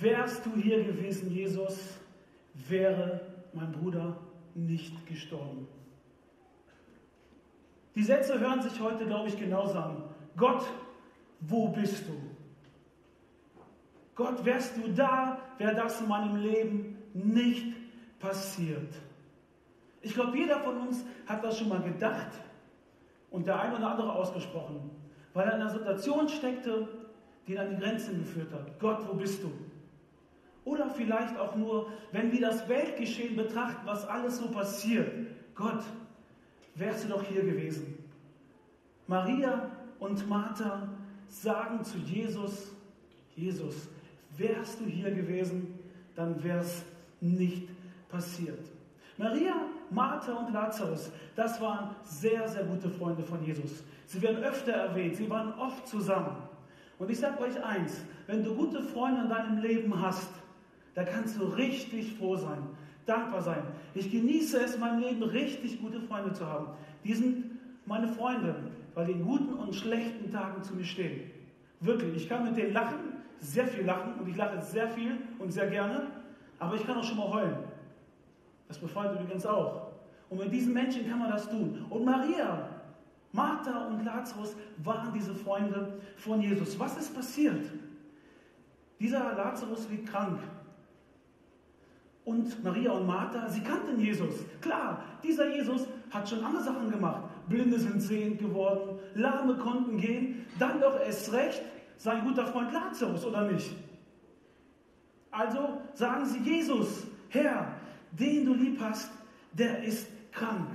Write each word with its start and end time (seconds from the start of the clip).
wärst 0.00 0.46
du 0.46 0.54
hier 0.56 0.84
gewesen, 0.84 1.30
Jesus, 1.30 1.98
wäre 2.54 3.20
mein 3.52 3.72
Bruder 3.72 4.16
nicht 4.54 5.06
gestorben. 5.06 5.66
Die 7.94 8.02
Sätze 8.02 8.38
hören 8.40 8.62
sich 8.62 8.80
heute, 8.80 9.06
glaube 9.06 9.28
ich, 9.28 9.38
genauso 9.38 9.78
an. 9.78 10.04
Gott, 10.36 10.64
wo 11.40 11.68
bist 11.68 12.08
du? 12.08 12.12
Gott, 14.14 14.44
wärst 14.44 14.76
du 14.76 14.92
da, 14.92 15.38
wäre 15.58 15.74
das 15.74 16.00
in 16.00 16.08
meinem 16.08 16.36
Leben 16.36 16.98
nicht 17.12 17.74
passiert. 18.18 18.92
Ich 20.02 20.14
glaube, 20.14 20.36
jeder 20.36 20.60
von 20.60 20.76
uns 20.78 21.04
hat 21.26 21.42
das 21.44 21.58
schon 21.58 21.68
mal 21.68 21.82
gedacht 21.82 22.32
und 23.30 23.46
der 23.46 23.60
eine 23.60 23.76
oder 23.76 23.90
andere 23.90 24.12
ausgesprochen, 24.12 24.90
weil 25.32 25.48
er 25.48 25.56
in 25.56 25.62
einer 25.62 25.70
Situation 25.70 26.28
steckte, 26.28 26.88
die 27.46 27.52
ihn 27.52 27.58
an 27.58 27.70
die 27.70 27.76
Grenzen 27.76 28.18
geführt 28.18 28.52
hat. 28.52 28.78
Gott, 28.78 29.06
wo 29.08 29.14
bist 29.14 29.42
du? 29.42 29.50
Oder 30.64 30.88
vielleicht 30.90 31.36
auch 31.38 31.56
nur, 31.56 31.88
wenn 32.12 32.32
wir 32.32 32.40
das 32.40 32.68
Weltgeschehen 32.68 33.36
betrachten, 33.36 33.86
was 33.86 34.06
alles 34.08 34.38
so 34.38 34.48
passiert. 34.48 35.10
Gott, 35.54 35.84
wärst 36.74 37.04
du 37.04 37.08
doch 37.08 37.22
hier 37.22 37.42
gewesen. 37.42 37.98
Maria 39.06 39.70
und 39.98 40.28
Martha 40.28 40.88
sagen 41.28 41.84
zu 41.84 41.98
Jesus, 41.98 42.72
Jesus, 43.36 43.88
wärst 44.36 44.80
du 44.80 44.86
hier 44.86 45.10
gewesen, 45.10 45.78
dann 46.14 46.42
wäre 46.42 46.60
es 46.60 46.84
nicht 47.20 47.68
passiert. 48.08 48.64
Maria, 49.16 49.54
Martha 49.90 50.32
und 50.32 50.52
Lazarus, 50.52 51.10
das 51.36 51.60
waren 51.60 51.94
sehr, 52.02 52.48
sehr 52.48 52.64
gute 52.64 52.88
Freunde 52.88 53.22
von 53.22 53.44
Jesus. 53.44 53.84
Sie 54.06 54.20
werden 54.22 54.42
öfter 54.42 54.72
erwähnt, 54.72 55.16
sie 55.16 55.28
waren 55.30 55.52
oft 55.58 55.86
zusammen. 55.86 56.36
Und 56.98 57.10
ich 57.10 57.18
sage 57.18 57.40
euch 57.40 57.62
eins, 57.62 58.02
wenn 58.26 58.42
du 58.42 58.54
gute 58.54 58.82
Freunde 58.82 59.22
in 59.22 59.28
deinem 59.28 59.58
Leben 59.58 60.00
hast, 60.00 60.30
da 60.94 61.04
kannst 61.04 61.38
du 61.38 61.44
richtig 61.44 62.14
froh 62.14 62.36
sein, 62.36 62.62
dankbar 63.06 63.42
sein. 63.42 63.62
Ich 63.94 64.10
genieße 64.10 64.58
es, 64.60 64.74
in 64.74 64.80
meinem 64.80 65.00
Leben 65.00 65.22
richtig 65.22 65.80
gute 65.80 66.00
Freunde 66.00 66.32
zu 66.32 66.46
haben. 66.46 66.68
Die 67.04 67.14
sind 67.14 67.44
meine 67.86 68.08
Freunde, 68.08 68.54
weil 68.94 69.06
die 69.06 69.12
in 69.12 69.24
guten 69.24 69.54
und 69.54 69.74
schlechten 69.74 70.30
Tagen 70.30 70.62
zu 70.62 70.74
mir 70.74 70.84
stehen. 70.84 71.30
Wirklich, 71.80 72.16
ich 72.16 72.28
kann 72.28 72.44
mit 72.44 72.56
denen 72.56 72.72
lachen, 72.72 73.14
sehr 73.40 73.66
viel 73.66 73.84
lachen 73.84 74.14
und 74.14 74.28
ich 74.28 74.36
lache 74.36 74.60
sehr 74.62 74.88
viel 74.88 75.18
und 75.38 75.52
sehr 75.52 75.66
gerne, 75.66 76.06
aber 76.58 76.76
ich 76.76 76.86
kann 76.86 76.96
auch 76.96 77.04
schon 77.04 77.18
mal 77.18 77.30
heulen. 77.30 77.56
Das 78.68 78.78
befreit 78.78 79.20
übrigens 79.20 79.44
auch. 79.44 79.88
Und 80.30 80.38
mit 80.38 80.52
diesen 80.52 80.72
Menschen 80.72 81.08
kann 81.08 81.18
man 81.18 81.30
das 81.30 81.48
tun. 81.48 81.84
Und 81.90 82.04
Maria, 82.04 82.68
Martha 83.32 83.88
und 83.88 84.04
Lazarus 84.04 84.56
waren 84.78 85.12
diese 85.12 85.34
Freunde 85.34 86.00
von 86.16 86.40
Jesus. 86.40 86.78
Was 86.78 86.96
ist 86.96 87.14
passiert? 87.14 87.66
Dieser 88.98 89.34
Lazarus 89.34 89.88
liegt 89.90 90.08
krank. 90.08 90.38
Und 92.24 92.64
Maria 92.64 92.92
und 92.92 93.06
Martha, 93.06 93.48
sie 93.48 93.60
kannten 93.60 94.00
Jesus. 94.00 94.34
Klar, 94.60 95.02
dieser 95.22 95.54
Jesus 95.54 95.86
hat 96.10 96.28
schon 96.28 96.42
andere 96.42 96.62
Sachen 96.62 96.90
gemacht. 96.90 97.22
Blinde 97.48 97.78
sind 97.78 98.00
sehend 98.00 98.38
geworden, 98.38 98.98
Lahme 99.14 99.56
konnten 99.56 99.98
gehen. 99.98 100.46
Dann 100.58 100.80
doch 100.80 100.98
erst 101.00 101.32
recht 101.32 101.62
sein 101.98 102.24
guter 102.24 102.46
Freund 102.46 102.72
Lazarus, 102.72 103.24
oder 103.24 103.42
nicht? 103.50 103.74
Also 105.30 105.80
sagen 105.92 106.24
sie 106.24 106.38
Jesus, 106.38 107.06
Herr, 107.28 107.74
den 108.12 108.46
du 108.46 108.54
lieb 108.54 108.80
hast, 108.80 109.10
der 109.52 109.82
ist 109.82 110.08
krank. 110.32 110.68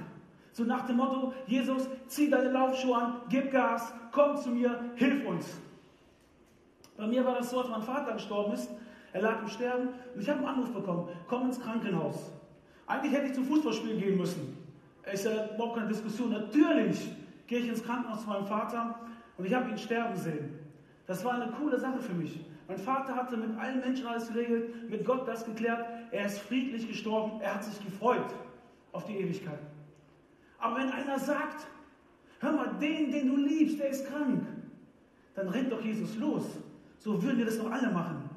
So 0.52 0.64
nach 0.64 0.86
dem 0.86 0.98
Motto, 0.98 1.34
Jesus, 1.48 1.88
zieh 2.08 2.30
deine 2.30 2.52
Laufschuhe 2.52 2.96
an, 2.96 3.14
gib 3.30 3.52
Gas, 3.52 3.94
komm 4.12 4.38
zu 4.38 4.50
mir, 4.50 4.92
hilf 4.96 5.26
uns. 5.26 5.46
Bei 6.98 7.08
mir 7.08 7.24
war 7.24 7.36
das 7.36 7.50
so, 7.50 7.62
als 7.62 7.70
mein 7.70 7.82
Vater 7.82 8.14
gestorben 8.14 8.54
ist, 8.54 8.70
er 9.14 9.22
lag 9.22 9.42
im 9.42 9.48
Sterben 9.48 9.90
und 10.14 10.22
ich 10.22 10.30
habe 10.30 10.40
einen 10.40 10.48
Anruf 10.48 10.72
bekommen, 10.72 11.10
komm 11.28 11.48
ins 11.48 11.60
Krankenhaus. 11.60 12.32
Eigentlich 12.86 13.14
hätte 13.14 13.28
ich 13.28 13.34
zum 13.34 13.46
Fußballspiel 13.46 13.98
gehen 13.98 14.18
müssen. 14.18 14.58
Ist 15.12 15.26
ja 15.26 15.50
überhaupt 15.56 15.78
keine 15.78 15.88
Diskussion. 15.88 16.32
Natürlich 16.32 17.10
gehe 17.48 17.60
ich 17.60 17.68
ins 17.70 17.84
Krankenhaus 17.84 18.22
zu 18.22 18.30
meinem 18.30 18.46
Vater 18.46 18.96
und 19.38 19.46
ich 19.46 19.54
habe 19.54 19.70
ihn 19.70 19.78
sterben 19.78 20.16
sehen. 20.16 20.60
Das 21.08 21.26
war 21.26 21.34
eine 21.34 21.52
coole 21.54 21.80
Sache 21.80 22.00
für 22.00 22.14
mich. 22.14 22.40
Mein 22.68 22.78
Vater 22.78 23.16
hatte 23.16 23.36
mit 23.36 23.58
allen 23.58 23.80
Menschen 23.80 24.06
alles 24.06 24.28
geregelt, 24.28 24.90
mit 24.92 25.04
Gott 25.04 25.28
das 25.28 25.44
geklärt. 25.44 25.84
Er 26.12 26.28
ist 26.28 26.38
friedlich 26.40 26.88
gestorben, 26.88 27.42
er 27.42 27.56
hat 27.56 27.64
sich 27.64 27.84
gefreut 27.84 28.32
auf 28.92 29.06
die 29.06 29.18
Ewigkeit. 29.18 29.60
Aber 30.60 30.76
wenn 30.78 30.92
einer 30.92 31.18
sagt, 31.18 31.66
hör 32.40 32.52
mal, 32.52 32.76
den, 32.80 33.12
den 33.12 33.28
du 33.28 33.38
liebst, 33.38 33.80
der 33.80 33.90
ist 33.90 34.08
krank, 34.08 34.46
dann 35.34 35.50
rennt 35.50 35.72
doch 35.72 35.82
Jesus 35.82 36.16
los. 36.18 36.44
So 37.00 37.22
würden 37.24 37.40
wir 37.40 37.46
das 37.46 37.58
doch 37.58 37.72
alle 37.72 37.90
machen. 37.90 38.29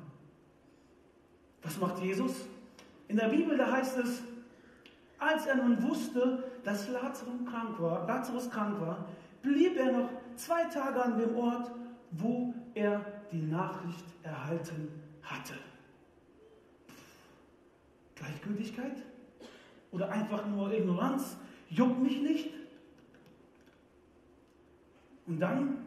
Was 1.63 1.79
macht 1.79 2.03
Jesus? 2.03 2.47
In 3.09 3.17
der 3.17 3.29
Bibel, 3.29 3.57
da 3.57 3.71
heißt 3.71 3.99
es, 3.99 4.23
als 5.19 5.47
er 5.47 5.57
nun 5.57 5.83
wusste, 5.83 6.45
dass 6.65 6.89
Lazarus 6.89 7.45
krank 7.49 7.81
war, 7.81 8.07
Lazarus 8.07 8.51
krank 8.51 8.81
war, 8.81 9.07
blieb 9.43 9.77
er 9.77 9.93
noch 9.93 10.11
zwei 10.37 10.65
Tage 10.65 11.03
an 11.03 11.19
dem 11.19 11.37
Ort, 11.37 11.71
wo 12.11 12.55
er 12.75 13.05
die 13.31 13.43
Nachricht 13.43 14.05
erhalten 14.23 14.89
hatte. 15.23 15.55
Gleichgültigkeit? 18.17 19.03
Oder 19.91 20.11
einfach 20.11 20.47
nur 20.47 20.73
Ignoranz? 20.73 21.37
Juckt 21.69 22.01
mich 22.03 22.21
nicht? 22.21 22.51
Und 25.27 25.41
dann, 25.41 25.79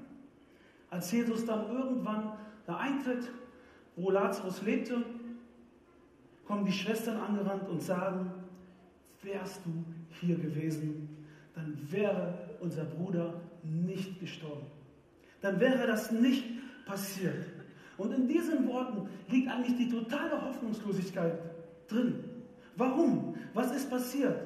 als 0.89 1.11
Jesus 1.11 1.45
dann 1.45 1.69
irgendwann 1.69 2.33
da 2.65 2.77
eintritt, 2.77 3.29
wo 3.95 4.11
Lazarus 4.11 4.61
lebte, 4.61 5.03
kommen 6.45 6.65
die 6.65 6.71
Schwestern 6.71 7.17
angerannt 7.17 7.67
und 7.69 7.81
sagen, 7.81 8.31
wärst 9.21 9.61
du 9.65 9.83
hier 10.21 10.37
gewesen, 10.37 11.09
dann 11.53 11.77
wäre 11.89 12.57
unser 12.59 12.85
Bruder 12.85 13.33
nicht 13.63 14.19
gestorben. 14.19 14.67
Dann 15.41 15.59
wäre 15.59 15.87
das 15.87 16.11
nicht 16.11 16.45
passiert. 16.85 17.45
Und 17.97 18.13
in 18.13 18.27
diesen 18.27 18.67
Worten 18.67 19.09
liegt 19.29 19.49
eigentlich 19.49 19.77
die 19.77 19.89
totale 19.89 20.41
Hoffnungslosigkeit 20.41 21.39
drin. 21.87 22.23
Warum? 22.75 23.35
Was 23.53 23.73
ist 23.75 23.89
passiert? 23.89 24.37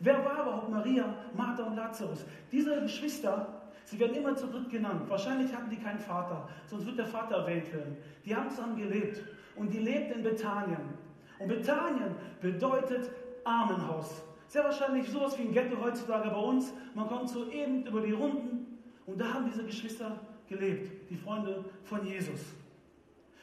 Wer 0.00 0.24
war 0.24 0.42
überhaupt 0.42 0.70
Maria, 0.70 1.14
Martha 1.36 1.64
und 1.64 1.76
Lazarus? 1.76 2.24
Diese 2.52 2.80
Geschwister, 2.82 3.62
sie 3.84 3.98
werden 3.98 4.16
immer 4.16 4.34
zu 4.36 4.46
dritt 4.46 4.68
genannt. 4.70 5.02
Wahrscheinlich 5.08 5.52
hatten 5.54 5.70
die 5.70 5.76
keinen 5.76 5.98
Vater, 5.98 6.48
sonst 6.66 6.86
wird 6.86 6.98
der 6.98 7.06
Vater 7.06 7.36
erwähnt 7.36 7.72
werden. 7.72 7.96
Die 8.24 8.34
haben 8.34 8.50
zusammen 8.50 8.76
gelebt 8.76 9.22
und 9.56 9.72
die 9.72 9.78
lebten 9.78 10.18
in 10.18 10.22
Bethanien. 10.22 11.07
Und 11.38 11.48
Bethanien 11.48 12.14
bedeutet 12.40 13.10
Armenhaus. 13.44 14.22
Sehr 14.48 14.64
wahrscheinlich 14.64 15.08
sowas 15.08 15.38
wie 15.38 15.42
ein 15.42 15.52
Ghetto 15.52 15.80
heutzutage 15.80 16.30
bei 16.30 16.40
uns. 16.40 16.72
Man 16.94 17.06
kommt 17.06 17.28
so 17.28 17.48
eben 17.50 17.84
über 17.86 18.00
die 18.00 18.12
Runden 18.12 18.78
und 19.06 19.20
da 19.20 19.34
haben 19.34 19.46
diese 19.46 19.64
Geschwister 19.64 20.18
gelebt, 20.48 21.10
die 21.10 21.16
Freunde 21.16 21.64
von 21.84 22.04
Jesus. 22.04 22.40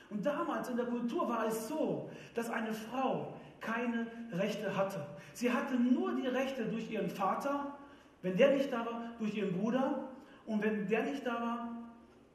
Und 0.09 0.25
damals 0.25 0.69
in 0.69 0.77
der 0.77 0.85
Kultur 0.85 1.27
war 1.29 1.47
es 1.47 1.67
so, 1.67 2.09
dass 2.33 2.49
eine 2.49 2.73
Frau 2.73 3.33
keine 3.59 4.07
Rechte 4.31 4.75
hatte. 4.75 5.05
Sie 5.33 5.51
hatte 5.51 5.75
nur 5.75 6.15
die 6.15 6.27
Rechte 6.27 6.65
durch 6.65 6.89
ihren 6.91 7.09
Vater, 7.09 7.75
wenn 8.21 8.37
der 8.37 8.55
nicht 8.55 8.71
da 8.71 8.85
war, 8.85 9.11
durch 9.19 9.35
ihren 9.35 9.53
Bruder 9.53 10.09
und 10.45 10.63
wenn 10.63 10.87
der 10.87 11.03
nicht 11.03 11.25
da 11.25 11.33
war, 11.33 11.69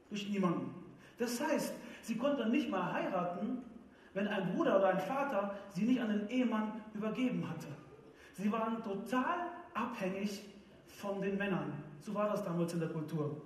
durch 0.09 0.29
niemanden. 0.29 0.73
Das 1.17 1.41
heißt, 1.41 1.73
sie 2.01 2.17
konnte 2.17 2.47
nicht 2.49 2.69
mal 2.69 2.93
heiraten, 2.93 3.63
wenn 4.13 4.27
ein 4.27 4.53
Bruder 4.53 4.77
oder 4.77 4.89
ein 4.89 4.99
Vater 4.99 5.55
sie 5.69 5.83
nicht 5.83 6.01
an 6.01 6.09
den 6.09 6.27
Ehemann 6.27 6.81
übergeben 6.93 7.47
hatte. 7.47 7.67
Sie 8.33 8.51
waren 8.51 8.81
total 8.83 9.51
abhängig 9.73 10.43
von 10.87 11.21
den 11.21 11.37
Männern. 11.37 11.73
So 11.99 12.13
war 12.13 12.29
das 12.29 12.43
damals 12.43 12.73
in 12.73 12.79
der 12.79 12.89
Kultur. 12.89 13.41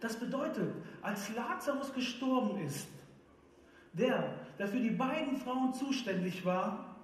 Das 0.00 0.16
bedeutet, 0.16 0.74
als 1.02 1.34
Lazarus 1.34 1.92
gestorben 1.92 2.58
ist, 2.58 2.88
der, 3.92 4.34
der 4.58 4.68
für 4.68 4.80
die 4.80 4.90
beiden 4.90 5.36
Frauen 5.36 5.72
zuständig 5.72 6.44
war, 6.44 6.96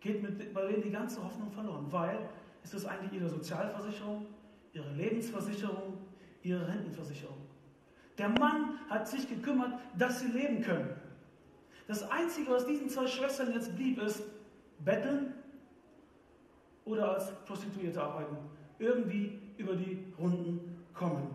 geht 0.00 0.22
mit, 0.22 0.52
bei 0.52 0.66
denen 0.66 0.82
die 0.82 0.90
ganze 0.90 1.22
Hoffnung 1.22 1.50
verloren, 1.50 1.86
weil 1.90 2.18
es 2.62 2.74
ist 2.74 2.84
eigentlich 2.86 3.20
ihre 3.20 3.28
Sozialversicherung, 3.28 4.26
ihre 4.72 4.92
Lebensversicherung, 4.92 5.98
ihre 6.42 6.66
Rentenversicherung. 6.66 7.36
Der 8.18 8.28
Mann 8.28 8.78
hat 8.88 9.08
sich 9.08 9.28
gekümmert, 9.28 9.72
dass 9.96 10.20
sie 10.20 10.28
leben 10.28 10.60
können. 10.62 10.90
Das 11.90 12.08
Einzige, 12.08 12.52
was 12.52 12.64
diesen 12.64 12.88
zwei 12.88 13.04
Schwestern 13.08 13.52
jetzt 13.52 13.74
blieb, 13.74 14.00
ist 14.00 14.22
betteln 14.78 15.34
oder 16.84 17.14
als 17.14 17.32
Prostituierte 17.44 18.00
arbeiten. 18.00 18.36
Irgendwie 18.78 19.40
über 19.56 19.74
die 19.74 19.98
Runden 20.16 20.84
kommen. 20.94 21.34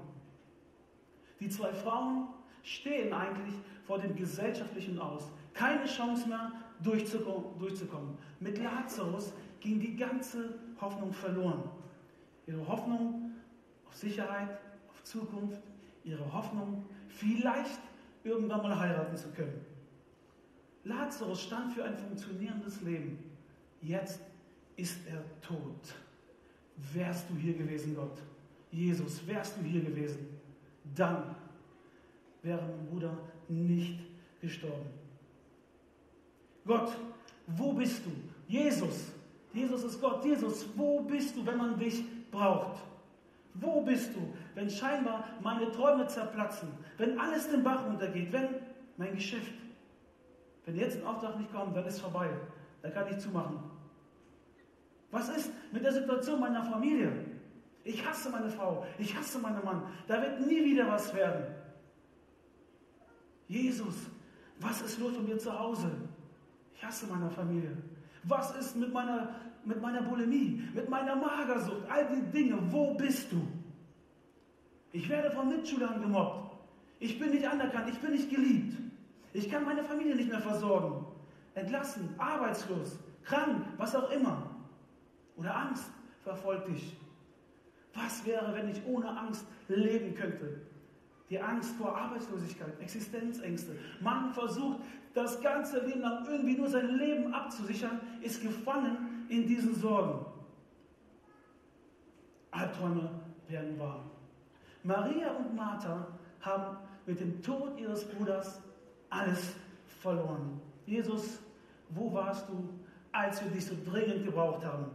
Die 1.41 1.49
zwei 1.49 1.73
Frauen 1.73 2.29
stehen 2.63 3.11
eigentlich 3.11 3.53
vor 3.85 3.99
dem 3.99 4.15
Gesellschaftlichen 4.15 4.97
aus. 4.97 5.29
Keine 5.53 5.83
Chance 5.87 6.29
mehr 6.29 6.53
durchzukommen. 6.81 8.17
Mit 8.39 8.57
Lazarus 8.57 9.33
ging 9.59 9.77
die 9.81 9.97
ganze 9.97 10.57
Hoffnung 10.79 11.11
verloren. 11.11 11.69
Ihre 12.47 12.65
Hoffnung 12.65 13.33
auf 13.85 13.93
Sicherheit, 13.93 14.57
auf 14.87 15.03
Zukunft, 15.03 15.61
ihre 16.05 16.31
Hoffnung, 16.31 16.85
vielleicht 17.09 17.81
irgendwann 18.23 18.61
mal 18.61 18.79
heiraten 18.79 19.17
zu 19.17 19.29
können. 19.31 19.74
Lazarus 20.85 21.41
stand 21.41 21.73
für 21.73 21.83
ein 21.83 21.97
funktionierendes 21.97 22.81
Leben. 22.81 23.17
Jetzt 23.81 24.21
ist 24.75 24.99
er 25.07 25.23
tot. 25.41 25.95
Wärst 26.93 27.29
du 27.29 27.35
hier 27.35 27.53
gewesen, 27.53 27.95
Gott, 27.95 28.17
Jesus, 28.71 29.25
wärst 29.27 29.57
du 29.57 29.61
hier 29.63 29.81
gewesen, 29.81 30.27
dann 30.95 31.35
wäre 32.43 32.61
mein 32.61 32.85
Bruder 32.87 33.17
nicht 33.47 33.99
gestorben. 34.41 34.89
Gott, 36.65 36.91
wo 37.47 37.73
bist 37.73 38.05
du? 38.05 38.11
Jesus, 38.47 39.11
Jesus 39.53 39.83
ist 39.83 40.01
Gott. 40.01 40.23
Jesus, 40.25 40.67
wo 40.75 41.01
bist 41.01 41.35
du, 41.35 41.45
wenn 41.45 41.57
man 41.57 41.79
dich 41.79 42.03
braucht? 42.29 42.83
Wo 43.53 43.81
bist 43.81 44.13
du, 44.13 44.33
wenn 44.53 44.69
scheinbar 44.69 45.29
meine 45.41 45.71
Träume 45.71 46.05
zerplatzen, 46.07 46.69
wenn 46.97 47.17
alles 47.17 47.49
den 47.49 47.63
Bach 47.63 47.85
runtergeht, 47.85 48.31
wenn 48.33 48.49
mein 48.97 49.15
Geschäft, 49.15 49.53
wenn 50.65 50.75
jetzt 50.75 50.97
ein 50.97 51.05
Auftrag 51.05 51.37
nicht 51.37 51.51
kommt, 51.53 51.75
dann 51.75 51.85
ist 51.85 51.99
vorbei, 51.99 52.29
dann 52.81 52.93
kann 52.93 53.07
ich 53.09 53.17
zumachen. 53.19 53.59
Was 55.11 55.29
ist 55.29 55.51
mit 55.71 55.83
der 55.83 55.93
Situation 55.93 56.39
meiner 56.39 56.63
Familie? 56.63 57.11
Ich 57.83 58.05
hasse 58.05 58.29
meine 58.31 58.49
Frau, 58.49 58.85
ich 58.97 59.15
hasse 59.15 59.39
meinen 59.39 59.63
Mann, 59.63 59.83
da 60.07 60.21
wird 60.21 60.45
nie 60.45 60.63
wieder 60.65 60.87
was 60.87 61.13
werden. 61.13 61.45
Jesus, 63.47 63.95
was 64.59 64.81
ist 64.81 64.99
los 64.99 65.13
mit 65.13 65.27
mir 65.27 65.37
zu 65.37 65.57
Hause? 65.57 65.91
Ich 66.73 66.83
hasse 66.83 67.05
meine 67.05 67.29
Familie. 67.29 67.77
Was 68.23 68.55
ist 68.57 68.75
mit 68.75 68.91
meiner, 68.91 69.35
mit 69.63 69.79
meiner 69.79 70.01
Bulimie, 70.01 70.63
mit 70.73 70.89
meiner 70.89 71.15
Magersucht, 71.15 71.87
all 71.89 72.07
die 72.07 72.31
Dinge? 72.31 72.57
Wo 72.71 72.95
bist 72.95 73.31
du? 73.31 73.47
Ich 74.91 75.07
werde 75.07 75.29
von 75.29 75.49
Mitschülern 75.49 76.01
gemobbt. 76.01 76.57
Ich 76.99 77.19
bin 77.19 77.31
nicht 77.31 77.47
anerkannt, 77.47 77.89
ich 77.89 77.99
bin 77.99 78.11
nicht 78.11 78.29
geliebt. 78.31 78.77
Ich 79.35 79.49
kann 79.49 79.65
meine 79.65 79.83
Familie 79.83 80.15
nicht 80.15 80.29
mehr 80.29 80.39
versorgen. 80.39 81.05
Entlassen, 81.55 82.15
arbeitslos, 82.17 82.97
krank, 83.25 83.65
was 83.75 83.93
auch 83.93 84.09
immer. 84.09 84.49
Oder 85.35 85.53
Angst 85.53 85.91
verfolgt 86.23 86.69
dich. 86.69 86.95
Was 87.93 88.25
wäre, 88.25 88.55
wenn 88.55 88.69
ich 88.69 88.81
ohne 88.85 89.09
Angst 89.09 89.45
leben 89.67 90.15
könnte? 90.15 90.61
Die 91.29 91.37
Angst 91.37 91.75
vor 91.75 91.97
Arbeitslosigkeit, 91.97 92.79
Existenzängste. 92.79 93.77
Man 93.99 94.31
versucht 94.31 94.79
das 95.13 95.41
ganze 95.41 95.85
Leben 95.85 95.99
lang 95.99 96.25
irgendwie 96.25 96.55
nur 96.55 96.69
sein 96.69 96.95
Leben 96.95 97.33
abzusichern, 97.33 97.99
ist 98.21 98.41
gefangen 98.41 99.25
in 99.27 99.45
diesen 99.45 99.75
Sorgen. 99.75 100.25
Albträume 102.51 103.09
werden 103.49 103.77
wahr. 103.77 104.01
Maria 104.83 105.31
und 105.33 105.53
Martha 105.57 106.07
haben 106.39 106.77
mit 107.05 107.19
dem 107.19 107.41
Tod 107.41 107.77
ihres 107.77 108.05
Bruders 108.05 108.61
alles 109.15 109.55
verloren. 110.01 110.59
Jesus, 110.85 111.39
wo 111.89 112.13
warst 112.13 112.47
du, 112.49 112.69
als 113.11 113.43
wir 113.43 113.51
dich 113.51 113.65
so 113.65 113.75
dringend 113.83 114.25
gebraucht 114.25 114.63
haben? 114.65 114.85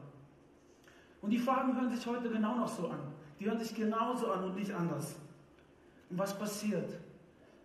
Und 1.23 1.31
die 1.31 1.39
Fragen 1.39 1.75
hören 1.75 1.91
sich 1.91 2.07
heute 2.07 2.29
genau 2.29 2.57
noch 2.57 2.69
so 2.69 2.89
an. 2.89 3.01
Die 3.39 3.47
hören 3.47 3.59
sich 3.59 3.75
genauso 3.75 4.31
an 4.31 4.45
und 4.45 4.57
nicht 4.57 4.73
anders. 4.73 5.17
Und 6.09 6.19
was 6.19 6.39
passiert? 6.39 6.99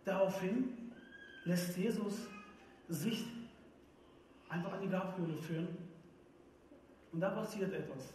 Daraufhin 0.04 0.92
lässt 1.46 1.78
Jesus 1.78 2.28
sich 2.88 3.25
einfach 4.50 4.74
an 4.74 4.81
die 4.81 4.90
Grabhöhle 4.90 5.36
führen. 5.38 5.68
Und 7.12 7.19
da 7.19 7.30
passiert 7.30 7.74
etwas. 7.74 8.13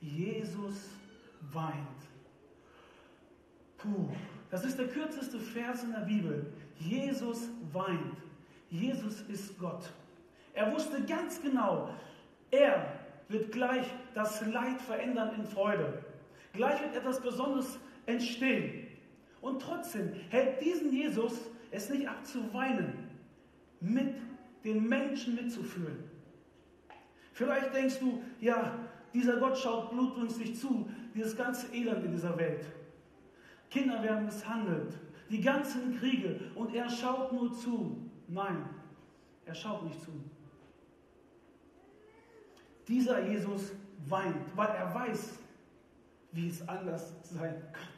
Jesus 0.00 0.90
weint. 1.52 1.76
Puh, 3.78 4.08
das 4.50 4.64
ist 4.64 4.78
der 4.78 4.88
kürzeste 4.88 5.38
Vers 5.38 5.84
in 5.84 5.92
der 5.92 6.00
Bibel. 6.00 6.52
Jesus 6.88 7.48
weint. 7.72 8.16
Jesus 8.70 9.22
ist 9.22 9.58
Gott. 9.58 9.90
Er 10.54 10.72
wusste 10.72 11.02
ganz 11.04 11.40
genau, 11.40 11.88
er 12.50 13.00
wird 13.28 13.52
gleich 13.52 13.86
das 14.14 14.44
Leid 14.46 14.80
verändern 14.80 15.34
in 15.36 15.46
Freude. 15.46 16.04
Gleich 16.52 16.80
wird 16.82 16.96
etwas 16.96 17.20
Besonderes 17.20 17.78
entstehen. 18.06 18.86
Und 19.40 19.60
trotzdem 19.60 20.12
hält 20.30 20.60
diesen 20.60 20.92
Jesus 20.92 21.40
es 21.70 21.88
nicht 21.88 22.08
ab 22.08 22.24
zu 22.26 22.52
weinen, 22.52 23.10
mit 23.80 24.14
den 24.64 24.88
Menschen 24.88 25.34
mitzufühlen. 25.34 26.04
Vielleicht 27.32 27.74
denkst 27.74 27.98
du, 27.98 28.22
ja, 28.40 28.78
dieser 29.14 29.38
Gott 29.38 29.58
schaut 29.58 29.90
blutrünstig 29.90 30.58
zu, 30.58 30.88
dieses 31.14 31.36
ganze 31.36 31.74
Elend 31.74 32.04
in 32.04 32.12
dieser 32.12 32.36
Welt. 32.38 32.66
Kinder 33.70 34.02
werden 34.02 34.26
misshandelt, 34.26 34.98
die 35.32 35.40
ganzen 35.40 35.98
Kriege 35.98 36.38
und 36.54 36.74
er 36.74 36.88
schaut 36.90 37.32
nur 37.32 37.52
zu. 37.54 37.96
Nein, 38.28 38.68
er 39.46 39.54
schaut 39.54 39.82
nicht 39.82 40.00
zu. 40.02 40.10
Dieser 42.86 43.26
Jesus 43.26 43.72
weint, 44.06 44.54
weil 44.54 44.68
er 44.68 44.94
weiß, 44.94 45.38
wie 46.32 46.48
es 46.48 46.68
anders 46.68 47.14
sein 47.22 47.54
könnte. 47.72 47.92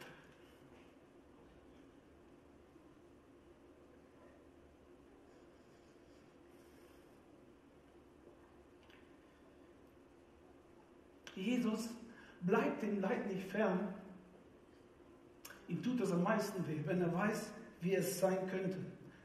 Jesus 11.35 11.89
bleibt 12.41 12.81
dem 12.81 13.01
Leid 13.01 13.27
nicht 13.27 13.43
fern. 13.51 13.93
Ihm 15.67 15.81
tut 15.81 16.01
es 16.01 16.11
am 16.11 16.23
meisten 16.23 16.65
weh, 16.67 16.79
wenn 16.85 17.01
er 17.01 17.13
weiß, 17.13 17.51
wie 17.81 17.95
es 17.95 18.19
sein 18.19 18.37
könnte. 18.49 18.77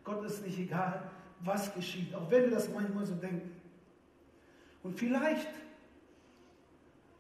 Gott 0.05 0.25
ist 0.25 0.45
nicht 0.45 0.59
egal, 0.59 1.11
was 1.41 1.73
geschieht, 1.75 2.15
auch 2.15 2.31
wenn 2.31 2.45
wir 2.45 2.51
das 2.51 2.69
manchmal 2.71 3.05
so 3.05 3.15
denken. 3.15 3.51
Und 4.83 4.99
vielleicht 4.99 5.49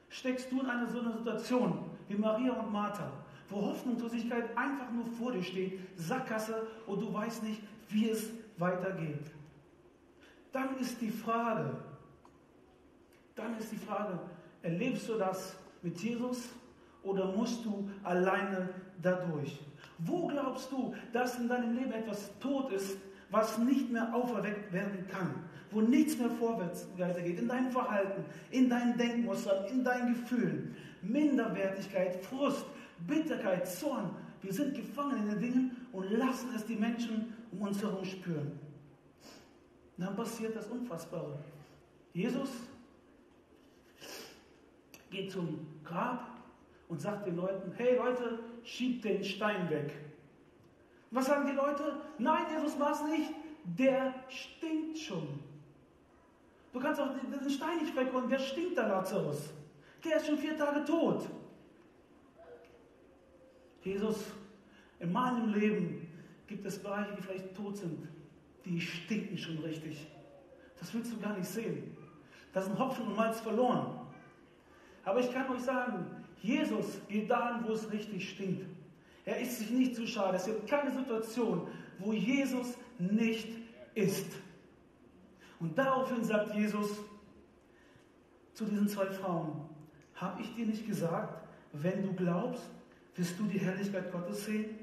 steckst 0.09 0.51
du 0.51 0.61
in 0.61 0.67
einer 0.67 0.87
so 0.87 1.01
einer 1.01 1.13
Situation 1.13 1.85
wie 2.09 2.17
Maria 2.17 2.53
und 2.53 2.73
Martha, 2.73 3.13
wo 3.49 3.63
Hoffnungslosigkeit 3.63 4.57
einfach 4.57 4.91
nur 4.91 5.07
vor 5.07 5.33
dir 5.33 5.43
steht, 5.43 5.81
Sackgasse 5.97 6.67
und 6.87 7.01
du 7.01 7.13
weißt 7.13 7.43
nicht, 7.43 7.63
wie 7.89 8.11
es 8.11 8.31
weitergeht. 8.57 9.31
Dann 10.53 10.77
ist 10.79 11.01
die 11.01 11.11
Frage, 11.11 11.77
dann 13.35 13.57
ist 13.59 13.71
die 13.73 13.77
Frage, 13.77 14.19
Erlebst 14.63 15.09
du 15.09 15.15
das 15.17 15.57
mit 15.83 15.99
Jesus 16.01 16.51
oder 17.03 17.33
musst 17.33 17.65
du 17.65 17.89
alleine 18.03 18.69
dadurch? 19.03 19.61
Wo 19.99 20.27
glaubst 20.27 20.71
du, 20.73 20.95
dass 21.13 21.39
in 21.39 21.49
deinem 21.49 21.77
Leben 21.77 21.93
etwas 21.93 22.31
tot 22.41 22.73
ist, 22.73 22.97
was 23.31 23.59
nicht 23.59 23.91
mehr 23.91 24.15
auferweckt 24.15 24.73
werden 24.73 25.07
kann? 25.09 25.35
Wo 25.71 25.81
nichts 25.81 26.19
mehr 26.19 26.31
vorwärts 26.31 26.87
geht? 26.97 27.39
In 27.39 27.49
deinem 27.49 27.71
Verhalten, 27.71 28.25
in 28.51 28.69
deinen 28.69 28.97
Denkmustern, 28.97 29.67
in 29.67 29.85
deinen 29.85 30.15
Gefühlen. 30.15 30.75
Minderwertigkeit, 31.03 32.25
Frust, 32.25 32.67
Bitterkeit, 33.07 33.67
Zorn. 33.69 34.11
Wir 34.43 34.53
sind 34.53 34.75
gefangen 34.75 35.19
in 35.19 35.29
den 35.31 35.41
Dingen 35.41 35.87
und 35.93 36.11
lassen 36.11 36.49
es 36.57 36.65
die 36.65 36.77
Menschen 36.77 37.35
um 37.53 37.63
uns 37.63 37.83
herum 37.83 38.05
spüren. 38.05 38.59
dann 39.97 40.17
passiert 40.17 40.57
das 40.57 40.67
Unfassbare. 40.67 41.39
Jesus 42.15 42.49
geht 45.11 45.31
zum 45.31 45.67
Grab 45.85 46.27
und 46.89 47.01
sagt 47.01 47.27
den 47.27 47.37
Leuten, 47.37 47.73
hey 47.77 47.97
Leute, 47.97 48.41
schiebt 48.65 49.05
den 49.05 49.25
Stein 49.25 49.69
weg. 49.71 49.93
Was 51.11 51.27
sagen 51.27 51.47
die 51.47 51.55
Leute? 51.55 52.01
Nein, 52.19 52.45
Jesus 52.55 52.79
war 52.79 52.93
es 52.93 53.03
nicht, 53.05 53.31
der 53.65 54.15
stinkt 54.29 54.99
schon. 54.99 55.41
Du 56.73 56.79
kannst 56.79 57.01
auch 57.01 57.09
den 57.09 57.51
Stein 57.51 57.79
nicht 57.79 57.97
wegholen, 57.97 58.31
wer 58.31 58.39
stinkt 58.39 58.79
da 58.79 58.87
Lazarus? 58.87 59.51
Der 60.05 60.17
ist 60.17 60.27
schon 60.27 60.39
vier 60.39 60.57
Tage 60.57 60.85
tot. 60.85 61.29
Jesus, 63.83 64.27
in 65.01 65.13
meinem 65.13 65.53
Leben 65.53 66.09
gibt 66.47 66.65
es 66.67 66.79
Bereiche, 66.79 67.15
die 67.17 67.23
vielleicht 67.23 67.57
tot 67.57 67.77
sind, 67.77 68.09
die 68.65 68.81
stinken 68.81 69.37
schon 69.37 69.59
richtig. 69.59 70.07
Das 70.79 70.93
willst 70.95 71.13
du 71.13 71.19
gar 71.19 71.37
nicht 71.37 71.49
sehen. 71.49 71.97
Da 72.53 72.63
sind 72.63 72.79
Hopfen 72.79 73.07
und 73.07 73.17
Malz 73.17 73.41
verloren. 73.41 74.01
Aber 75.05 75.21
ich 75.21 75.33
kann 75.33 75.49
euch 75.51 75.63
sagen, 75.63 76.20
Jesus 76.43 77.01
geht 77.09 77.31
dahin, 77.31 77.67
wo 77.67 77.73
es 77.73 77.91
richtig 77.93 78.31
stinkt. 78.31 78.67
Er 79.25 79.41
ist 79.41 79.59
sich 79.59 79.71
nicht 79.71 79.95
zu 79.95 80.07
schade. 80.07 80.37
Es 80.37 80.47
gibt 80.47 80.67
keine 80.67 80.91
Situation, 80.91 81.69
wo 81.99 82.13
Jesus 82.13 82.79
nicht 82.99 83.49
ist. 83.95 84.27
Und 85.59 85.77
daraufhin 85.77 86.25
sagt 86.25 86.55
Jesus 86.55 86.99
zu 88.55 88.65
diesen 88.65 88.89
zwei 88.89 89.07
Frauen, 89.07 89.69
habe 90.15 90.43
ich 90.43 90.55
dir 90.55 90.67
nicht 90.67 90.87
gesagt, 90.87 91.47
wenn 91.73 92.03
du 92.03 92.13
glaubst, 92.15 92.63
wirst 93.15 93.39
du 93.39 93.45
die 93.45 93.59
Herrlichkeit 93.59 94.11
Gottes 94.11 94.47
sehen? 94.47 94.79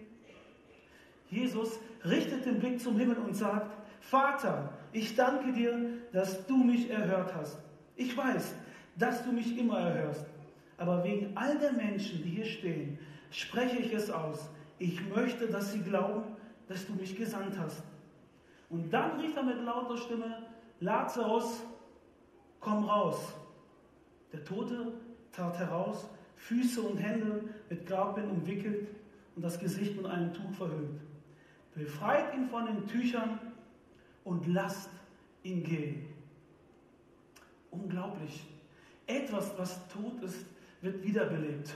Jesus 1.29 1.79
richtet 2.05 2.45
den 2.45 2.59
Blick 2.59 2.79
zum 2.79 2.97
Himmel 2.97 3.17
und 3.17 3.35
sagt, 3.35 3.75
Vater, 3.99 4.69
ich 4.93 5.15
danke 5.15 5.51
dir, 5.51 5.77
dass 6.13 6.45
du 6.45 6.57
mich 6.57 6.89
erhört 6.89 7.33
hast. 7.35 7.57
Ich 7.95 8.15
weiß, 8.15 8.53
dass 8.95 9.23
du 9.23 9.31
mich 9.31 9.57
immer 9.57 9.79
erhörst. 9.79 10.25
Aber 10.77 11.03
wegen 11.03 11.35
all 11.35 11.57
der 11.57 11.73
Menschen, 11.73 12.23
die 12.23 12.29
hier 12.29 12.45
stehen, 12.45 12.99
spreche 13.31 13.77
ich 13.77 13.93
es 13.93 14.09
aus. 14.09 14.49
Ich 14.79 15.01
möchte, 15.09 15.47
dass 15.47 15.73
sie 15.73 15.81
glauben, 15.81 16.23
dass 16.67 16.85
du 16.85 16.93
mich 16.93 17.15
gesandt 17.15 17.57
hast. 17.57 17.83
Und 18.69 18.91
dann 18.91 19.19
rief 19.19 19.35
er 19.35 19.43
mit 19.43 19.63
lauter 19.63 19.97
Stimme, 19.97 20.43
Lazarus, 20.79 21.63
komm 22.59 22.85
raus. 22.85 23.33
Der 24.31 24.43
Tote 24.43 24.93
trat 25.31 25.57
heraus, 25.57 26.07
Füße 26.35 26.81
und 26.81 26.97
Hände 26.97 27.43
mit 27.69 27.85
Grabbind 27.87 28.29
umwickelt 28.29 28.87
und 29.35 29.43
das 29.43 29.59
Gesicht 29.59 29.95
mit 29.95 30.05
einem 30.05 30.33
Tuch 30.33 30.51
verhüllt. 30.51 30.99
Befreit 31.73 32.33
ihn 32.35 32.47
von 32.47 32.65
den 32.65 32.87
Tüchern 32.87 33.39
und 34.23 34.47
lasst 34.47 34.89
ihn 35.43 35.63
gehen. 35.63 36.05
Unglaublich. 37.71 38.45
Etwas, 39.05 39.57
was 39.57 39.87
tot 39.87 40.21
ist, 40.21 40.45
wird 40.81 41.03
wiederbelebt. 41.03 41.73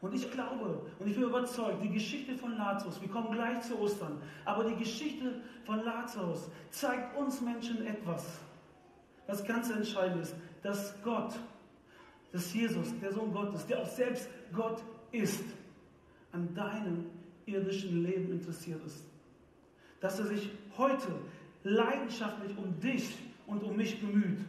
Und 0.00 0.14
ich 0.14 0.30
glaube 0.30 0.82
und 0.98 1.08
ich 1.08 1.14
bin 1.14 1.24
überzeugt, 1.24 1.82
die 1.82 1.90
Geschichte 1.90 2.36
von 2.36 2.56
Lazarus, 2.56 3.00
wir 3.00 3.08
kommen 3.08 3.32
gleich 3.32 3.62
zu 3.62 3.78
Ostern, 3.78 4.20
aber 4.44 4.64
die 4.64 4.76
Geschichte 4.76 5.40
von 5.64 5.82
Lazarus 5.82 6.50
zeigt 6.70 7.16
uns 7.16 7.40
Menschen 7.40 7.86
etwas, 7.86 8.38
was 9.26 9.42
ganz 9.44 9.70
entscheidend 9.70 10.22
ist, 10.22 10.34
dass 10.62 10.94
Gott, 11.02 11.34
dass 12.32 12.52
Jesus, 12.52 12.88
der 13.00 13.12
Sohn 13.12 13.32
Gottes, 13.32 13.66
der 13.66 13.80
auch 13.80 13.86
selbst 13.86 14.28
Gott 14.52 14.82
ist, 15.10 15.42
an 16.32 16.54
deinem 16.54 17.06
irdischen 17.46 18.02
Leben 18.02 18.32
interessiert 18.32 18.84
ist. 18.84 19.04
Dass 20.00 20.18
er 20.18 20.26
sich 20.26 20.50
heute 20.76 21.08
leidenschaftlich 21.62 22.56
um 22.58 22.78
dich 22.78 23.16
und 23.46 23.62
um 23.62 23.76
mich 23.76 24.00
bemüht. 24.00 24.40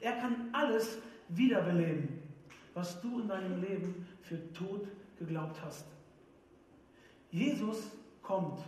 Er 0.00 0.12
kann 0.12 0.48
alles 0.52 0.98
wiederbeleben, 1.28 2.08
was 2.74 3.00
du 3.00 3.20
in 3.20 3.28
deinem 3.28 3.62
Leben 3.62 4.06
für 4.22 4.52
tot 4.52 4.88
geglaubt 5.18 5.56
hast. 5.64 5.86
Jesus 7.30 7.90
kommt 8.22 8.60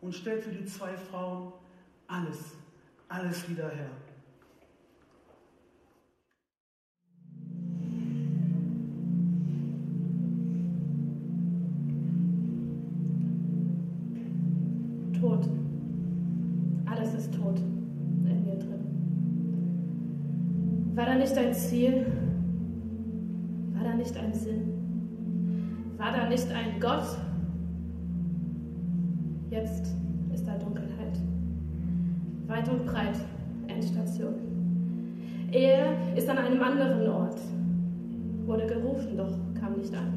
und 0.00 0.14
stellt 0.14 0.42
für 0.42 0.50
die 0.50 0.64
zwei 0.66 0.96
Frauen 0.96 1.52
alles, 2.06 2.56
alles 3.08 3.48
wieder 3.48 3.70
her. 3.70 3.90
Tod. 15.20 15.48
Alles 16.84 17.14
ist 17.14 17.32
tot 17.34 17.58
in 17.58 18.44
mir 18.44 18.56
drin. 18.56 18.84
War 20.94 21.06
da 21.06 21.14
nicht 21.14 21.36
ein 21.36 21.54
Ziel? 21.54 22.13
Nicht 24.04 24.18
ein 24.18 24.34
Sinn? 24.34 25.94
War 25.96 26.12
da 26.12 26.28
nicht 26.28 26.46
ein 26.52 26.78
Gott? 26.78 27.06
Jetzt 29.48 29.96
ist 30.30 30.46
da 30.46 30.58
Dunkelheit. 30.58 31.18
Weit 32.46 32.68
und 32.68 32.84
breit 32.84 33.16
Endstation. 33.66 34.34
Er 35.50 36.14
ist 36.14 36.28
an 36.28 36.36
einem 36.36 36.62
anderen 36.62 37.08
Ort. 37.08 37.40
Wurde 38.44 38.66
gerufen, 38.66 39.16
doch 39.16 39.32
kam 39.58 39.78
nicht 39.78 39.94
an. 39.94 40.12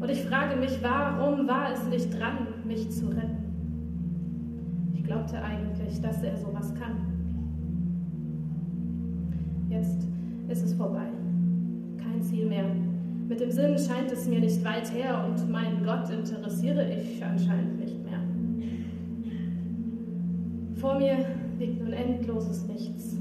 Und 0.00 0.10
ich 0.10 0.24
frage 0.24 0.56
mich, 0.56 0.82
warum 0.82 1.46
war 1.46 1.72
es 1.72 1.86
nicht 1.86 2.18
dran, 2.18 2.48
mich 2.66 2.90
zu 2.90 3.06
retten? 3.06 4.90
Ich 4.94 5.04
glaubte 5.04 5.40
eigentlich, 5.40 6.00
dass 6.00 6.24
er 6.24 6.36
sowas 6.36 6.74
kann. 6.74 6.96
Jetzt 9.68 10.08
ist 10.48 10.64
es 10.64 10.74
vorbei. 10.74 11.06
Kein 12.10 12.22
Ziel 12.22 12.46
mehr, 12.46 12.64
mit 13.28 13.38
dem 13.40 13.52
Sinn 13.52 13.78
scheint 13.78 14.10
es 14.10 14.26
mir 14.26 14.40
nicht 14.40 14.64
weit 14.64 14.92
her 14.92 15.24
und 15.28 15.48
meinen 15.48 15.84
Gott 15.84 16.10
interessiere 16.10 16.92
ich 16.92 17.24
anscheinend 17.24 17.78
nicht 17.78 18.02
mehr. 18.02 18.18
Vor 20.74 20.98
mir 20.98 21.18
liegt 21.60 21.80
nun 21.80 21.92
endloses 21.92 22.66
Nichts. 22.66 23.16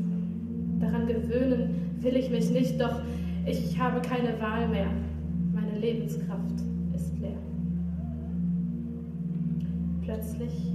Daran 0.79 1.05
gewöhnen 1.05 1.75
will 1.99 2.15
ich 2.15 2.31
mich 2.31 2.49
nicht, 2.49 2.81
doch 2.81 3.01
ich 3.45 3.79
habe 3.79 4.01
keine 4.01 4.41
Wahl 4.41 4.67
mehr. 4.67 4.87
Meine 5.53 5.77
Lebenskraft 5.77 6.55
ist 6.95 7.19
leer. 7.19 7.37
Plötzlich 10.01 10.73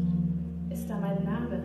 ist 0.70 0.88
da 0.88 1.00
mein 1.00 1.24
Name. 1.24 1.64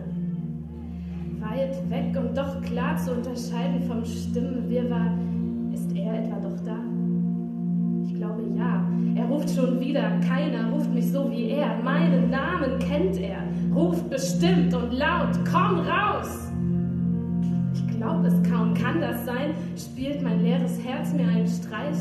Weit 1.38 1.88
weg 1.90 2.16
und 2.20 2.36
doch 2.36 2.60
klar 2.62 2.96
zu 2.96 3.12
unterscheiden 3.12 3.82
vom 3.82 4.04
Stimmenwirrwarr, 4.04 5.16
Er 9.16 9.26
ruft 9.26 9.50
schon 9.50 9.80
wieder, 9.80 10.18
keiner 10.26 10.70
ruft 10.72 10.92
mich 10.92 11.10
so 11.10 11.30
wie 11.30 11.50
er. 11.50 11.76
Meinen 11.82 12.30
Namen 12.30 12.78
kennt 12.78 13.18
er, 13.18 13.42
ruft 13.74 14.08
bestimmt 14.08 14.74
und 14.74 14.92
laut, 14.92 15.38
komm 15.50 15.80
raus! 15.80 16.50
Ich 17.74 17.96
glaube 17.96 18.28
es 18.28 18.50
kaum, 18.50 18.74
kann 18.74 19.00
das 19.00 19.24
sein? 19.26 19.54
Spielt 19.76 20.22
mein 20.22 20.42
leeres 20.42 20.78
Herz 20.84 21.12
mir 21.12 21.28
einen 21.28 21.46
Streich? 21.46 21.96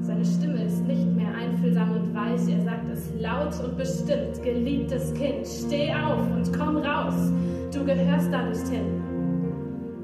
Seine 0.00 0.24
Stimme 0.24 0.64
ist 0.64 0.84
nicht 0.86 1.06
mehr 1.14 1.32
einfühlsam 1.34 1.92
und 1.92 2.14
weich, 2.14 2.40
er 2.52 2.64
sagt 2.64 2.90
es 2.92 3.12
laut 3.20 3.54
und 3.64 3.76
bestimmt, 3.76 4.42
geliebtes 4.42 5.14
Kind, 5.14 5.46
steh 5.46 5.92
auf 5.92 6.20
und 6.34 6.50
komm 6.58 6.78
raus, 6.78 7.32
du 7.72 7.84
gehörst 7.84 8.32
da 8.32 8.42
nicht 8.48 8.66
hin. 8.66 9.00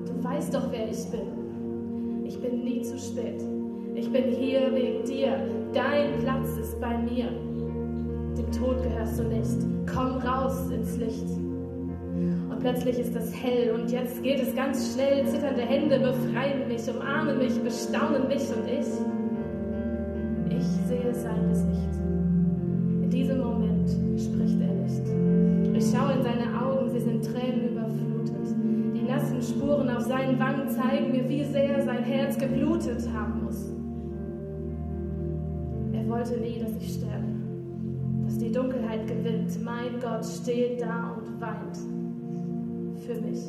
Du 0.07 0.23
weißt 0.23 0.55
doch, 0.55 0.71
wer 0.71 0.89
ich 0.89 1.11
bin. 1.11 2.25
Ich 2.25 2.41
bin 2.41 2.63
nie 2.63 2.83
zu 2.83 2.99
spät. 2.99 3.56
Ich 3.97 4.13
bin 4.13 4.25
hier 4.25 4.75
wegen 4.75 5.05
dir. 5.05 5.39
Dein 5.73 6.19
Platz 6.21 6.59
ist 6.61 6.79
bei 6.83 6.99
mir. 6.99 7.29
Dem 8.37 8.53
Tod 8.53 8.83
gehörst 8.83 9.19
du 9.19 9.25
nicht. 9.25 9.57
Komm 9.91 10.19
raus 10.19 10.71
ins 10.71 10.99
Licht. 10.99 11.31
Und 11.31 12.59
plötzlich 12.61 12.99
ist 12.99 13.17
es 13.17 13.35
hell 13.35 13.73
und 13.75 13.91
jetzt 13.91 14.23
geht 14.23 14.39
es 14.41 14.55
ganz 14.55 14.93
schnell. 14.93 15.27
Zitternde 15.27 15.63
Hände 15.63 15.99
befreien 15.99 16.69
mich, 16.69 16.83
umarmen 16.95 17.39
mich, 17.39 17.59
bestaunen 17.63 18.29
mich 18.29 18.43
und 18.55 18.69
ich. 18.69 18.87
Ich 20.55 20.67
sehe 20.89 21.15
sein 21.15 21.49
Gesicht. 21.49 21.97
In 23.03 23.09
diesem 23.09 23.39
Moment 23.39 23.89
spricht 24.21 24.61
er 24.61 24.75
nicht. 24.75 25.75
Ich 25.75 25.91
schaue 25.91 26.13
in 26.13 26.23
seine 26.23 26.63
Augen, 26.63 26.91
sie 26.91 27.01
sind 27.01 27.25
Tränen 27.25 27.71
überflutet. 27.71 28.57
Die 28.95 29.11
nassen 29.11 29.41
Spuren 29.41 29.89
auf 29.89 30.03
seinen 30.03 30.39
Wangen 30.39 30.69
zeigen 30.69 31.13
mir, 31.13 31.27
wie 31.31 31.45
sehr 31.45 31.83
sein 31.83 32.05
Herz 32.05 32.37
geblutet 32.37 33.09
haben 33.15 33.43
muss 33.43 33.76
wollte 36.09 36.39
nie, 36.39 36.59
dass 36.59 36.71
ich 36.81 36.95
sterbe, 36.95 37.27
dass 38.25 38.39
die 38.39 38.53
Dunkelheit 38.53 39.07
gewinnt. 39.07 39.63
Mein 39.65 40.01
Gott 40.01 40.25
steht 40.25 40.81
da 40.81 41.17
und 41.17 41.41
weint 41.41 41.77
für 43.07 43.21
mich. 43.21 43.41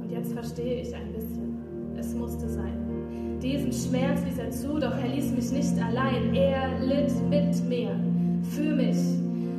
Und 0.00 0.10
jetzt 0.10 0.32
verstehe 0.32 0.82
ich 0.82 0.94
ein 0.94 1.12
bisschen. 1.12 1.56
Es 1.96 2.14
musste 2.14 2.48
sein. 2.48 3.38
Diesen 3.42 3.72
Schmerz 3.72 4.20
ließ 4.24 4.38
er 4.38 4.50
zu, 4.50 4.78
doch 4.78 4.96
er 4.96 5.08
ließ 5.08 5.32
mich 5.32 5.52
nicht 5.52 5.82
allein. 5.82 6.34
Er 6.34 6.78
litt 6.80 7.12
mit 7.28 7.68
mir, 7.68 7.90
für 8.54 8.74
mich. 8.74 8.96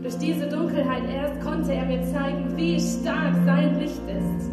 Durch 0.01 0.17
diese 0.17 0.47
Dunkelheit 0.47 1.03
erst 1.13 1.41
konnte 1.41 1.73
er 1.73 1.85
mir 1.85 2.01
zeigen, 2.03 2.55
wie 2.55 2.79
stark 2.79 3.35
sein 3.45 3.79
Licht 3.79 4.01
ist. 4.07 4.49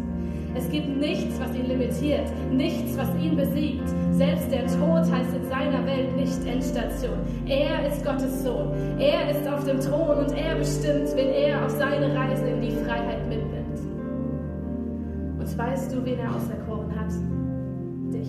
Es 0.55 0.69
gibt 0.69 0.97
nichts, 0.97 1.39
was 1.39 1.55
ihn 1.55 1.67
limitiert, 1.67 2.27
nichts, 2.51 2.97
was 2.97 3.09
ihn 3.21 3.35
besiegt. 3.35 3.87
Selbst 4.17 4.51
der 4.51 4.65
Tod 4.65 5.11
heißt 5.11 5.35
in 5.35 5.47
seiner 5.47 5.85
Welt 5.85 6.15
nicht 6.15 6.43
Endstation. 6.47 7.19
Er 7.45 7.87
ist 7.87 8.03
Gottes 8.03 8.43
Sohn. 8.43 8.71
Er 8.97 9.29
ist 9.29 9.47
auf 9.47 9.63
dem 9.63 9.79
Thron 9.79 10.25
und 10.25 10.35
er 10.35 10.55
bestimmt, 10.55 11.15
wen 11.15 11.29
er 11.29 11.63
auf 11.63 11.69
seine 11.69 12.15
Reise 12.15 12.47
in 12.47 12.61
die 12.61 12.71
Freiheit 12.71 13.29
mitnimmt. 13.29 13.79
Und 15.37 15.57
weißt 15.57 15.93
du, 15.93 16.03
wen 16.03 16.17
er 16.17 16.35
auserkoren 16.35 16.99
hat? 16.99 17.11
Dich. 18.11 18.27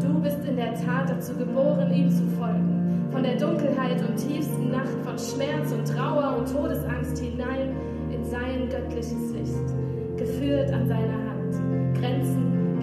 Du 0.00 0.22
bist 0.22 0.42
in 0.48 0.56
der 0.56 0.72
Tat 0.72 1.10
dazu 1.10 1.34
geboren, 1.36 1.92
ihm 1.92 2.08
zu 2.08 2.26
folgen. 2.38 3.08
Von 3.12 3.24
der 3.24 3.36
Dunkelheit 3.36 4.00
und 4.08 4.16
tiefsten 4.16 4.70
Nacht, 4.70 4.96
von 5.04 5.18
Schmerz 5.18 5.70
und 5.70 5.86
Trauer 5.86 6.38
und 6.38 6.50
Todesangst 6.50 7.18
hinein 7.18 7.76
in 8.10 8.24
sein 8.24 8.70
göttliches 8.70 9.32
Licht 9.34 10.16
geführt 10.16 10.72
an 10.72 10.88
seiner 10.88 11.12
Hand. 11.12 11.25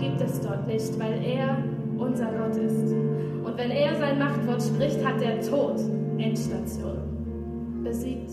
Gibt 0.03 0.21
es 0.21 0.41
dort 0.41 0.67
nicht, 0.67 0.99
weil 0.99 1.23
er 1.23 1.63
unser 1.97 2.31
Gott 2.33 2.55
ist. 2.57 2.91
Und 2.91 3.57
wenn 3.57 3.71
er 3.71 3.95
sein 3.95 4.19
Machtwort 4.19 4.61
spricht, 4.61 5.03
hat 5.05 5.21
der 5.21 5.39
Tod 5.41 5.79
Endstation. 6.17 7.81
Besiegt 7.83 8.31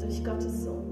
durch 0.00 0.24
Gottes 0.24 0.64
Sohn. 0.64 0.86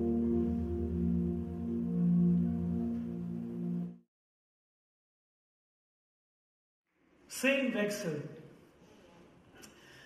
Szenenwechsel. 7.29 8.23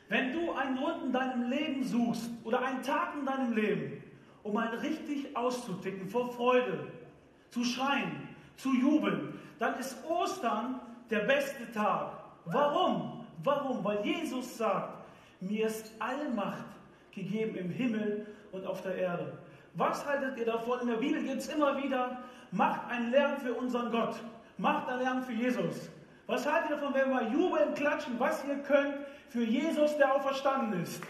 Wenn 0.09 0.33
du 0.35 0.53
einen 0.53 0.77
Grund 0.77 1.05
in 1.07 1.13
deinem 1.13 1.49
Leben 1.49 1.85
suchst 1.85 2.29
oder 2.45 2.63
einen 2.63 2.83
Tag 2.83 3.15
in 3.19 3.25
deinem 3.25 3.55
Leben, 3.55 4.03
um 4.43 4.53
mal 4.53 4.69
richtig 4.69 5.35
auszuticken 5.35 6.07
vor 6.07 6.31
Freude, 6.31 6.89
zu 7.51 7.65
schreien, 7.65 8.29
zu 8.57 8.75
jubeln, 8.75 9.35
dann 9.63 9.79
ist 9.79 9.97
Ostern 10.09 10.81
der 11.09 11.21
beste 11.21 11.71
Tag. 11.71 12.11
Warum? 12.47 13.25
Warum? 13.45 13.85
Weil 13.85 14.05
Jesus 14.05 14.59
sagt, 14.59 15.05
mir 15.41 15.69
ist 15.69 15.93
Allmacht 16.01 16.65
gegeben 17.13 17.55
im 17.55 17.71
Himmel 17.71 18.27
und 18.51 18.67
auf 18.67 18.83
der 18.83 18.97
Erde. 18.97 19.39
Was 19.75 20.05
haltet 20.05 20.37
ihr 20.37 20.47
davon? 20.47 20.81
In 20.81 20.89
der 20.89 20.97
Bibel 20.97 21.23
geht 21.23 21.39
es 21.39 21.47
immer 21.47 21.81
wieder, 21.81 22.19
macht 22.51 22.91
einen 22.91 23.13
Lärm 23.13 23.37
für 23.37 23.55
unseren 23.55 23.93
Gott. 23.93 24.17
Macht 24.59 24.89
einen 24.89 25.01
Lärm 25.01 25.23
für 25.23 25.33
Jesus. 25.33 25.89
Was 26.27 26.45
haltet 26.45 26.71
ihr 26.71 26.77
davon, 26.79 26.95
wenn 26.95 27.11
wir 27.11 27.29
jubeln, 27.29 27.73
klatschen, 27.75 28.19
was 28.19 28.45
ihr 28.45 28.57
könnt 28.63 28.97
für 29.29 29.45
Jesus, 29.45 29.97
der 29.97 30.13
auferstanden 30.13 30.83
ist? 30.83 31.01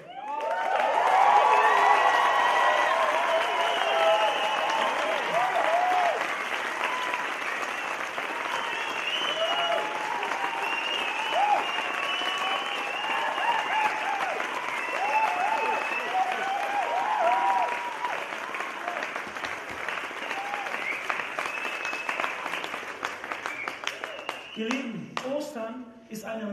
Ihr 24.55 24.69
Lieben, 24.69 25.11
Ostern 25.35 25.87
ist 26.11 26.27
eine 26.27 26.45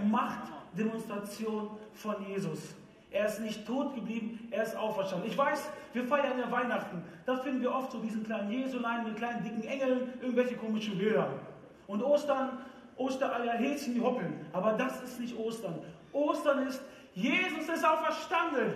Machtdemonstration 1.39 1.69
von 1.93 2.15
Jesus. 2.27 2.75
Er 3.12 3.25
ist 3.25 3.39
nicht 3.41 3.65
tot 3.65 3.96
geblieben, 3.96 4.48
er 4.51 4.63
ist 4.63 4.75
auferstanden. 4.75 5.29
Ich 5.29 5.38
weiß, 5.38 5.69
wir 5.93 6.03
feiern 6.03 6.38
ja 6.38 6.51
Weihnachten. 6.51 7.03
Da 7.25 7.38
finden 7.38 7.62
wir 7.62 7.74
oft 7.74 7.91
so 7.91 8.00
diesen 8.00 8.24
kleinen 8.24 8.51
Jesulein 8.51 9.03
mit 9.03 9.15
kleinen 9.15 9.43
dicken 9.43 9.63
Engeln, 9.63 10.13
irgendwelche 10.22 10.55
komischen 10.55 10.98
Bilder. 10.98 11.31
Und 11.88 12.03
Ostern, 12.03 12.60
Ostereier, 12.98 13.53
Häschen, 13.53 13.96
die 13.96 14.01
hoppeln. 14.01 14.46
Aber 14.53 14.74
das 14.74 15.01
ist 15.01 15.19
nicht 15.19 15.36
Ostern. 15.38 15.79
Ostern 16.13 16.67
ist, 16.67 16.81
Jesus 17.15 17.67
ist 17.67 17.84
auferstanden. 17.84 18.74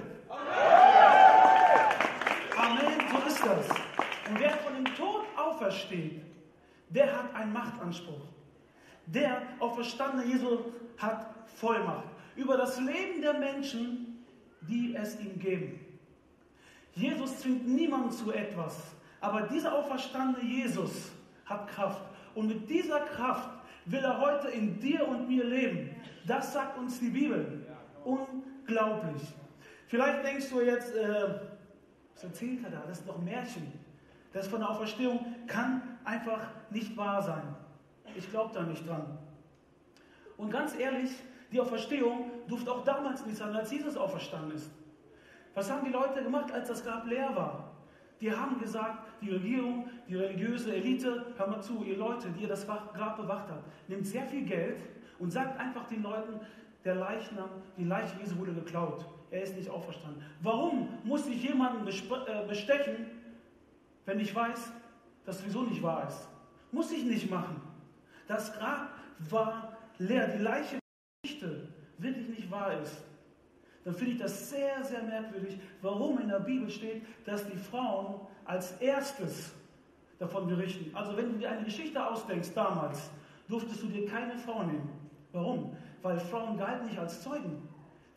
Amen, 2.57 3.07
so 3.11 3.27
ist 3.27 3.45
das. 3.45 3.69
Und 4.29 4.39
wer 4.39 4.51
von 4.51 4.73
dem 4.73 4.95
Tod 4.95 5.25
aufersteht, 5.35 6.21
der 6.89 7.05
hat 7.05 7.35
einen 7.35 7.53
Machtanspruch. 7.53 8.21
Der 9.05 9.43
auferstandene 9.59 10.25
Jesus 10.25 10.59
hat 10.97 11.27
Vollmacht 11.55 12.13
über 12.35 12.57
das 12.57 12.79
Leben 12.79 13.21
der 13.21 13.33
Menschen, 13.33 14.25
die 14.61 14.95
es 14.95 15.19
ihm 15.19 15.39
geben. 15.39 15.79
Jesus 16.95 17.39
zwingt 17.39 17.67
niemanden 17.67 18.11
zu 18.11 18.31
etwas, 18.31 18.77
aber 19.19 19.43
dieser 19.43 19.73
auferstandene 19.73 20.45
Jesus 20.45 21.11
hat 21.45 21.67
Kraft. 21.67 22.01
Und 22.35 22.47
mit 22.47 22.69
dieser 22.69 22.99
Kraft 23.01 23.49
will 23.85 24.03
er 24.03 24.19
heute 24.19 24.49
in 24.49 24.79
dir 24.79 25.07
und 25.07 25.27
mir 25.27 25.43
leben. 25.43 25.95
Das 26.25 26.53
sagt 26.53 26.77
uns 26.77 26.99
die 26.99 27.09
Bibel. 27.09 27.65
Unglaublich. 28.03 29.21
Vielleicht 29.87 30.23
denkst 30.25 30.49
du 30.49 30.61
jetzt, 30.61 30.95
äh, 30.95 31.39
was 32.13 32.23
erzählt 32.23 32.63
er 32.63 32.71
da? 32.71 32.83
Das 32.87 32.99
ist 32.99 33.07
doch 33.07 33.17
ein 33.17 33.25
Märchen. 33.25 33.71
Das 34.31 34.47
von 34.47 34.59
der 34.59 34.69
Auferstehung 34.69 35.25
kann 35.47 35.97
einfach 36.03 36.47
nicht 36.69 36.95
wahr 36.97 37.21
sein. 37.21 37.55
Ich 38.15 38.29
glaube 38.29 38.53
da 38.53 38.63
nicht 38.63 38.87
dran. 38.87 39.17
Und 40.37 40.49
ganz 40.49 40.77
ehrlich, 40.77 41.11
die 41.53 41.61
Auferstehung 41.61 42.31
durfte 42.47 42.71
auch 42.71 42.83
damals 42.83 43.25
nicht 43.25 43.37
sein, 43.37 43.55
als 43.55 43.71
Jesus 43.71 43.95
auferstanden 43.95 44.55
ist. 44.55 44.71
Was 45.53 45.71
haben 45.71 45.85
die 45.85 45.91
Leute 45.91 46.23
gemacht, 46.23 46.51
als 46.51 46.67
das 46.67 46.83
Grab 46.83 47.05
leer 47.05 47.29
war? 47.35 47.71
Die 48.19 48.31
haben 48.31 48.59
gesagt, 48.59 49.05
die 49.21 49.29
Regierung, 49.29 49.87
die 50.07 50.15
religiöse 50.15 50.75
Elite, 50.75 51.25
hör 51.37 51.47
mal 51.47 51.61
zu, 51.61 51.83
ihr 51.83 51.97
Leute, 51.97 52.29
die 52.29 52.43
ihr 52.43 52.47
das 52.47 52.65
Grab 52.65 53.17
bewacht 53.17 53.49
habt, 53.49 53.89
nehmt 53.89 54.07
sehr 54.07 54.25
viel 54.25 54.45
Geld 54.45 54.81
und 55.19 55.31
sagt 55.31 55.59
einfach 55.59 55.85
den 55.87 56.01
Leuten, 56.01 56.39
der 56.83 56.95
Leichnam, 56.95 57.49
die 57.77 57.83
Leiche 57.83 58.17
Jesu 58.19 58.37
wurde 58.37 58.53
geklaut. 58.53 59.05
Er 59.29 59.43
ist 59.43 59.55
nicht 59.55 59.69
auferstanden. 59.69 60.23
Warum 60.41 60.89
muss 61.03 61.27
ich 61.27 61.43
jemanden 61.43 61.87
äh, 61.87 62.47
bestechen, 62.47 63.07
wenn 64.05 64.19
ich 64.19 64.33
weiß, 64.33 64.71
dass 65.25 65.39
sowieso 65.39 65.61
nicht 65.63 65.81
wahr 65.83 66.07
ist? 66.07 66.27
Muss 66.71 66.91
ich 66.91 67.03
nicht 67.03 67.29
machen. 67.29 67.61
Das 68.27 68.57
Grab 68.57 68.89
war 69.29 69.77
leer. 69.97 70.27
Die 70.27 70.41
Leiche 70.41 70.82
wirklich 72.03 72.29
nicht 72.29 72.51
wahr 72.51 72.79
ist. 72.81 73.03
Dann 73.85 73.93
finde 73.93 74.13
ich 74.13 74.19
das 74.19 74.49
sehr, 74.49 74.83
sehr 74.83 75.03
merkwürdig, 75.03 75.57
warum 75.81 76.19
in 76.19 76.29
der 76.29 76.39
Bibel 76.39 76.69
steht, 76.69 77.03
dass 77.25 77.45
die 77.49 77.57
Frauen 77.57 78.15
als 78.45 78.73
erstes 78.79 79.53
davon 80.19 80.47
berichten. 80.47 80.95
Also 80.95 81.17
wenn 81.17 81.33
du 81.33 81.37
dir 81.39 81.51
eine 81.51 81.63
Geschichte 81.63 82.05
ausdenkst 82.05 82.53
damals, 82.53 83.09
durftest 83.47 83.83
du 83.83 83.87
dir 83.87 84.05
keine 84.05 84.37
Frau 84.37 84.63
nehmen. 84.63 84.89
Warum? 85.31 85.75
Weil 86.01 86.19
Frauen 86.19 86.57
galten 86.57 86.85
nicht 86.85 86.99
als 86.99 87.21
Zeugen. 87.21 87.67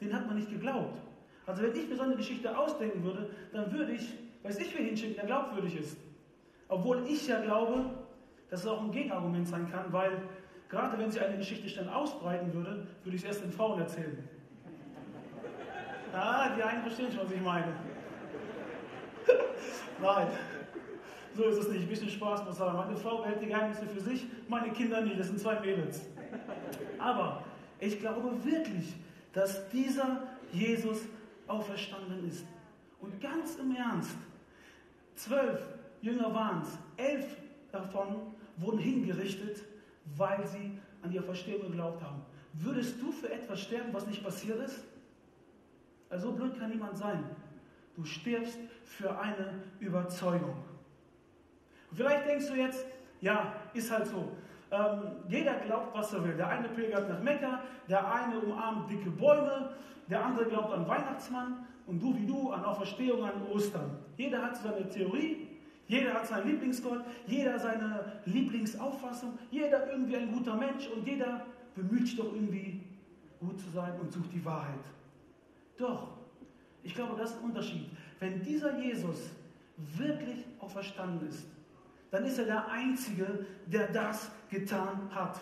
Den 0.00 0.12
hat 0.14 0.26
man 0.26 0.36
nicht 0.36 0.50
geglaubt. 0.50 0.98
Also 1.46 1.62
wenn 1.62 1.74
ich 1.74 1.88
mir 1.88 1.96
so 1.96 2.02
eine 2.02 2.16
Geschichte 2.16 2.56
ausdenken 2.56 3.02
würde, 3.02 3.30
dann 3.52 3.72
würde 3.72 3.92
ich, 3.92 4.12
weiß 4.42 4.58
ich, 4.58 4.76
wer 4.76 4.84
hinschicken, 4.84 5.16
der 5.16 5.26
glaubwürdig 5.26 5.78
ist. 5.78 5.96
Obwohl 6.68 7.04
ich 7.06 7.26
ja 7.26 7.40
glaube, 7.40 7.84
dass 8.50 8.60
es 8.60 8.66
auch 8.66 8.82
ein 8.82 8.90
Gegenargument 8.90 9.46
sein 9.46 9.70
kann, 9.70 9.92
weil 9.92 10.22
gerade 10.68 10.98
wenn 10.98 11.10
sie 11.10 11.20
eine 11.20 11.36
Geschichte 11.36 11.68
schnell 11.68 11.88
ausbreiten 11.88 12.52
würde, 12.52 12.86
würde 13.04 13.16
ich 13.16 13.22
es 13.22 13.28
erst 13.28 13.42
den 13.42 13.52
Frauen 13.52 13.80
erzählen. 13.80 14.28
Ah, 16.12 16.54
die 16.56 16.62
einen 16.62 16.82
verstehen 16.82 17.12
schon, 17.12 17.24
was 17.24 17.32
ich 17.32 17.42
meine. 17.42 17.74
Nein, 20.00 20.28
so 21.34 21.44
ist 21.44 21.58
es 21.58 21.68
nicht. 21.68 21.82
Ein 21.82 21.88
bisschen 21.88 22.08
Spaß 22.08 22.44
muss 22.44 22.56
sein. 22.56 22.74
Meine 22.74 22.96
Frau 22.96 23.18
behält 23.18 23.42
die 23.42 23.46
Geheimnisse 23.46 23.86
für 23.86 24.00
sich, 24.00 24.26
meine 24.48 24.70
Kinder 24.70 25.02
nicht. 25.02 25.18
Das 25.18 25.26
sind 25.26 25.38
zwei 25.38 25.60
Mädels. 25.60 26.02
Aber 26.98 27.44
ich 27.80 28.00
glaube 28.00 28.32
wirklich, 28.44 28.94
dass 29.32 29.68
dieser 29.68 30.22
Jesus 30.52 31.02
auferstanden 31.46 32.28
ist. 32.28 32.46
Und 33.00 33.20
ganz 33.20 33.56
im 33.56 33.76
Ernst, 33.76 34.16
zwölf 35.14 35.60
Jünger 36.00 36.32
waren 36.34 36.62
es, 36.62 36.78
elf 36.96 37.36
davon 37.70 38.16
wurden 38.56 38.78
hingerichtet, 38.78 39.62
weil 40.16 40.46
sie 40.46 40.78
an 41.02 41.10
die 41.10 41.18
Auferstehung 41.18 41.62
geglaubt 41.62 42.02
haben. 42.02 42.22
Würdest 42.54 43.00
du 43.00 43.12
für 43.12 43.30
etwas 43.30 43.60
sterben, 43.60 43.92
was 43.92 44.06
nicht 44.06 44.22
passiert 44.22 44.60
ist? 44.60 44.84
Also 46.08 46.30
so 46.30 46.36
blöd 46.36 46.58
kann 46.58 46.70
niemand 46.70 46.96
sein. 46.96 47.24
Du 47.96 48.04
stirbst 48.04 48.58
für 48.84 49.18
eine 49.18 49.62
Überzeugung. 49.80 50.56
vielleicht 51.92 52.26
denkst 52.26 52.48
du 52.48 52.54
jetzt, 52.54 52.86
ja, 53.20 53.54
ist 53.74 53.90
halt 53.90 54.06
so. 54.06 54.28
Ähm, 54.70 55.02
jeder 55.28 55.54
glaubt, 55.60 55.96
was 55.96 56.12
er 56.12 56.24
will. 56.24 56.36
Der 56.36 56.48
eine 56.48 56.68
pilgert 56.68 57.08
nach 57.08 57.20
Mekka, 57.20 57.62
der 57.88 58.12
eine 58.12 58.38
umarmt 58.40 58.90
dicke 58.90 59.10
Bäume, 59.10 59.70
der 60.08 60.24
andere 60.24 60.46
glaubt 60.46 60.72
an 60.72 60.86
Weihnachtsmann 60.86 61.66
und 61.86 62.02
du 62.02 62.16
wie 62.16 62.26
du 62.26 62.50
an 62.52 62.64
Auferstehung, 62.64 63.24
an 63.24 63.42
Ostern. 63.52 63.98
Jeder 64.16 64.42
hat 64.42 64.56
seine 64.56 64.88
Theorie 64.88 65.45
jeder 65.88 66.14
hat 66.14 66.26
seinen 66.26 66.48
Lieblingsgott, 66.48 67.04
jeder 67.26 67.58
seine 67.58 68.20
Lieblingsauffassung, 68.24 69.38
jeder 69.50 69.90
irgendwie 69.90 70.16
ein 70.16 70.32
guter 70.32 70.56
Mensch 70.56 70.88
und 70.88 71.06
jeder 71.06 71.46
bemüht 71.74 72.06
sich 72.06 72.16
doch 72.16 72.32
irgendwie 72.32 72.82
gut 73.38 73.60
zu 73.60 73.70
sein 73.70 73.92
und 74.00 74.12
sucht 74.12 74.32
die 74.32 74.44
Wahrheit. 74.44 74.84
Doch, 75.76 76.08
ich 76.82 76.94
glaube, 76.94 77.16
das 77.16 77.30
ist 77.30 77.38
ein 77.38 77.44
Unterschied. 77.44 77.86
Wenn 78.18 78.42
dieser 78.42 78.78
Jesus 78.78 79.30
wirklich 79.76 80.44
auferstanden 80.58 81.28
ist, 81.28 81.46
dann 82.10 82.24
ist 82.24 82.38
er 82.38 82.46
der 82.46 82.68
Einzige, 82.68 83.46
der 83.66 83.88
das 83.88 84.30
getan 84.48 85.10
hat. 85.14 85.40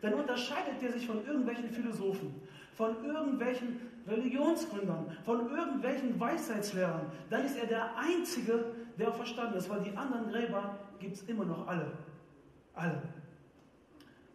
Dann 0.00 0.14
unterscheidet 0.14 0.82
er 0.82 0.92
sich 0.92 1.06
von 1.06 1.24
irgendwelchen 1.26 1.70
Philosophen, 1.70 2.34
von 2.74 3.04
irgendwelchen 3.04 3.80
Religionsgründern, 4.06 5.16
von 5.24 5.50
irgendwelchen 5.50 6.18
Weisheitslehrern. 6.18 7.06
Dann 7.30 7.44
ist 7.44 7.56
er 7.56 7.66
der 7.66 7.96
Einzige, 7.96 8.64
der 8.98 9.08
auch 9.08 9.16
verstanden 9.16 9.56
ist, 9.56 9.68
weil 9.68 9.82
die 9.82 9.96
anderen 9.96 10.28
Gräber 10.28 10.78
gibt 10.98 11.16
es 11.16 11.22
immer 11.22 11.44
noch 11.44 11.66
alle. 11.66 11.92
Alle. 12.74 13.02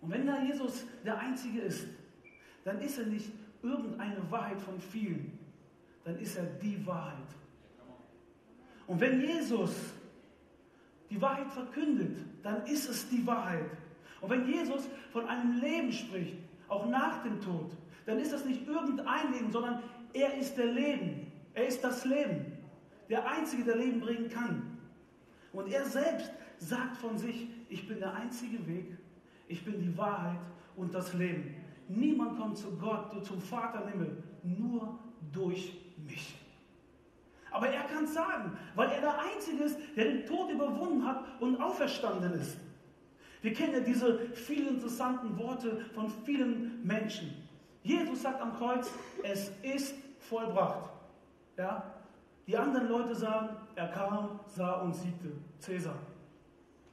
Und 0.01 0.11
wenn 0.11 0.25
da 0.25 0.41
Jesus 0.41 0.85
der 1.05 1.17
Einzige 1.17 1.61
ist, 1.61 1.87
dann 2.63 2.79
ist 2.81 2.99
er 2.99 3.05
nicht 3.05 3.31
irgendeine 3.63 4.29
Wahrheit 4.29 4.61
von 4.61 4.79
vielen, 4.79 5.37
dann 6.03 6.17
ist 6.19 6.37
er 6.37 6.45
die 6.45 6.85
Wahrheit. 6.85 7.17
Und 8.85 8.99
wenn 9.01 9.21
Jesus 9.21 9.71
die 11.09 11.21
Wahrheit 11.21 11.51
verkündet, 11.51 12.17
dann 12.43 12.65
ist 12.65 12.89
es 12.89 13.09
die 13.09 13.25
Wahrheit. 13.25 13.65
Und 14.21 14.29
wenn 14.29 14.47
Jesus 14.47 14.87
von 15.11 15.27
einem 15.27 15.59
Leben 15.59 15.91
spricht, 15.91 16.37
auch 16.67 16.85
nach 16.87 17.23
dem 17.23 17.39
Tod, 17.41 17.71
dann 18.05 18.19
ist 18.19 18.33
das 18.33 18.45
nicht 18.45 18.67
irgendein 18.67 19.31
Leben, 19.33 19.51
sondern 19.51 19.81
er 20.13 20.37
ist 20.37 20.57
der 20.57 20.67
Leben. 20.67 21.31
Er 21.53 21.67
ist 21.67 21.83
das 21.83 22.05
Leben 22.05 22.56
der 23.09 23.29
Einzige, 23.29 23.63
der 23.63 23.77
Leben 23.77 23.99
bringen 23.99 24.29
kann. 24.29 24.77
Und 25.53 25.71
er 25.71 25.85
selbst 25.85 26.31
sagt 26.59 26.97
von 26.97 27.17
sich, 27.17 27.47
ich 27.69 27.87
bin 27.87 27.99
der 27.99 28.13
einzige 28.13 28.65
Weg, 28.67 28.97
ich 29.47 29.63
bin 29.63 29.79
die 29.79 29.97
Wahrheit 29.97 30.39
und 30.75 30.93
das 30.93 31.13
Leben. 31.13 31.55
Niemand 31.87 32.37
kommt 32.37 32.57
zu 32.57 32.77
Gott, 32.77 33.25
zum 33.25 33.41
Vater 33.41 33.83
im 33.83 33.91
Himmel, 33.91 34.23
nur 34.43 34.99
durch 35.31 35.73
mich. 36.05 36.35
Aber 37.51 37.69
er 37.69 37.83
kann 37.83 38.03
es 38.03 38.13
sagen, 38.13 38.57
weil 38.75 38.89
er 38.89 39.01
der 39.01 39.19
Einzige 39.19 39.63
ist, 39.63 39.79
der 39.95 40.05
den 40.05 40.25
Tod 40.25 40.51
überwunden 40.51 41.05
hat 41.05 41.23
und 41.39 41.59
auferstanden 41.61 42.33
ist. 42.33 42.57
Wir 43.41 43.53
kennen 43.53 43.73
ja 43.73 43.79
diese 43.79 44.19
vielen 44.33 44.75
interessanten 44.75 45.37
Worte 45.37 45.85
von 45.93 46.09
vielen 46.25 46.85
Menschen. 46.85 47.33
Jesus 47.83 48.21
sagt 48.21 48.41
am 48.41 48.53
Kreuz, 48.53 48.91
es 49.23 49.51
ist 49.61 49.95
vollbracht. 50.19 50.89
Ja? 51.57 51.96
Die 52.47 52.57
anderen 52.57 52.87
Leute 52.87 53.13
sagen, 53.13 53.49
er 53.75 53.89
kam, 53.89 54.39
sah 54.45 54.81
und 54.81 54.95
siegte. 54.95 55.33
Cäsar. 55.59 55.97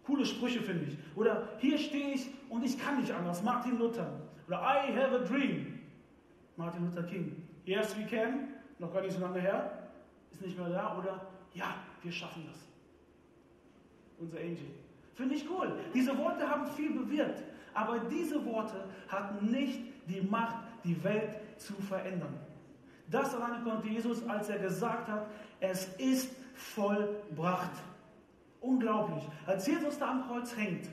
Coole 0.05 0.27
Sprüche 0.27 0.61
finde 0.61 0.87
ich. 0.87 0.99
Oder 1.17 1.49
hier 1.59 1.79
stehe 1.79 2.15
ich 2.15 2.29
und 2.51 2.65
ich 2.65 2.79
kann 2.79 3.01
nicht 3.01 3.13
anders. 3.13 3.43
Martin 3.43 3.79
Luther. 3.79 4.21
Oder 4.49 4.59
I 4.59 4.93
have 4.95 5.15
a 5.15 5.19
dream. 5.19 5.79
Martin 6.57 6.85
Luther 6.85 7.05
King. 7.05 7.43
Yes, 7.65 7.97
we 7.97 8.05
can. 8.05 8.49
Noch 8.79 8.93
gar 8.93 9.01
nicht 9.01 9.15
so 9.15 9.21
lange 9.21 9.41
her. 9.41 9.89
Ist 10.33 10.43
nicht 10.43 10.59
mehr 10.59 10.69
da. 10.69 10.99
Oder 10.99 11.21
ja, 11.55 11.77
wir 12.03 12.13
schaffen 12.13 12.45
das. 12.47 12.59
Unser 14.19 14.39
Angel. 14.39 14.75
Finde 15.15 15.37
ich 15.37 15.49
cool. 15.49 15.73
Diese 15.95 16.19
Worte 16.19 16.49
haben 16.49 16.67
viel 16.67 16.93
bewirkt. 16.93 17.45
Aber 17.73 18.01
diese 18.01 18.45
Worte 18.45 18.85
hatten 19.09 19.51
nicht 19.51 19.81
die 20.09 20.21
Macht, 20.21 20.57
die 20.85 21.03
Welt 21.03 21.39
zu 21.57 21.75
verändern. 21.75 22.35
Das 23.11 23.35
alleine 23.35 23.63
konnte 23.63 23.89
Jesus, 23.89 24.27
als 24.29 24.49
er 24.49 24.59
gesagt 24.59 25.09
hat, 25.09 25.27
es 25.61 25.89
ist 25.99 26.35
vollbracht. 26.55 27.73
Unglaublich. 28.61 29.25
Als 29.47 29.67
Jesus 29.67 29.99
da 29.99 30.11
am 30.11 30.27
Kreuz 30.27 30.57
hängt, 30.57 30.89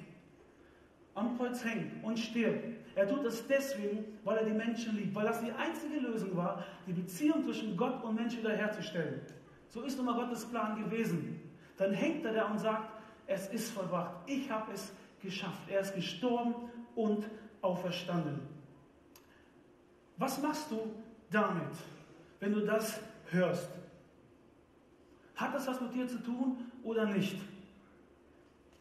am 1.15 1.38
Kreuz 1.38 1.63
hängt 1.63 2.04
und 2.04 2.19
stirbt, 2.19 2.65
er 2.95 3.08
tut 3.08 3.26
das 3.26 3.47
deswegen, 3.47 4.06
weil 4.24 4.38
er 4.38 4.45
die 4.45 4.52
Menschen 4.52 4.95
liebt, 4.97 5.15
weil 5.15 5.26
das 5.26 5.41
die 5.41 5.52
einzige 5.52 6.00
Lösung 6.00 6.36
war, 6.36 6.65
die 6.86 6.93
Beziehung 6.93 7.43
zwischen 7.43 7.78
Gott 7.78 8.04
und 8.04 8.15
Mensch 8.15 8.36
wiederherzustellen. 8.36 9.21
So 9.69 9.82
ist 9.84 9.95
nun 9.97 10.06
mal 10.08 10.15
Gottes 10.15 10.45
Plan 10.45 10.76
gewesen. 10.84 11.39
Dann 11.78 11.93
hängt 11.93 12.26
er 12.26 12.34
da 12.34 12.45
und 12.52 12.60
sagt, 12.60 12.91
es 13.28 13.47
ist 13.47 13.71
vollbracht. 13.71 14.12
Ich 14.26 14.52
habe 14.52 14.74
es 14.74 14.91
geschafft. 15.21 15.69
Er 15.69 15.80
ist 15.80 15.95
gestorben 15.95 16.54
und 16.95 17.30
auferstanden. 17.62 18.41
Was 20.17 20.41
machst 20.41 20.69
du 20.69 20.93
damit, 21.30 21.74
wenn 22.41 22.51
du 22.51 22.65
das 22.65 22.99
hörst? 23.30 23.69
Hat 25.36 25.56
das 25.56 25.67
was 25.67 25.80
mit 25.80 25.93
dir 25.93 26.08
zu 26.08 26.21
tun 26.21 26.58
oder 26.84 27.06
nicht? 27.06 27.38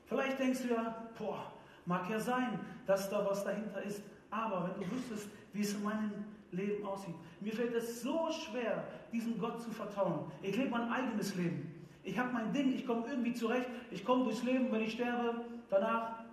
Vielleicht 0.07 0.41
denkst 0.41 0.63
du 0.63 0.75
ja, 0.75 1.09
boah, 1.17 1.53
mag 1.87 2.11
ja 2.11 2.19
sein, 2.19 2.59
dass 2.87 3.09
da 3.09 3.25
was 3.25 3.45
dahinter 3.45 3.81
ist, 3.83 4.03
aber 4.31 4.69
wenn 4.69 4.83
du 4.83 4.97
wüsstest, 4.97 5.29
wie 5.53 5.61
es 5.61 5.75
in 5.75 5.85
meinem 5.85 6.25
Leben 6.51 6.85
aussieht. 6.85 7.15
Mir 7.41 7.53
fällt 7.53 7.75
es 7.75 8.03
so 8.03 8.29
schwer, 8.33 8.85
diesem 9.13 9.39
Gott 9.39 9.63
zu 9.63 9.71
vertrauen. 9.71 10.31
Ich 10.43 10.57
lebe 10.57 10.71
mein 10.71 10.91
eigenes 10.91 11.37
Leben. 11.37 11.73
Ich 12.03 12.19
habe 12.19 12.33
mein 12.33 12.53
Ding, 12.53 12.73
ich 12.75 12.87
komme 12.87 13.07
irgendwie 13.07 13.35
zurecht, 13.35 13.69
ich 13.91 14.05
komme 14.05 14.25
durchs 14.25 14.43
Leben, 14.43 14.73
wenn 14.73 14.83
ich 14.83 14.95
sterbe, 14.95 15.45
danach 15.69 16.25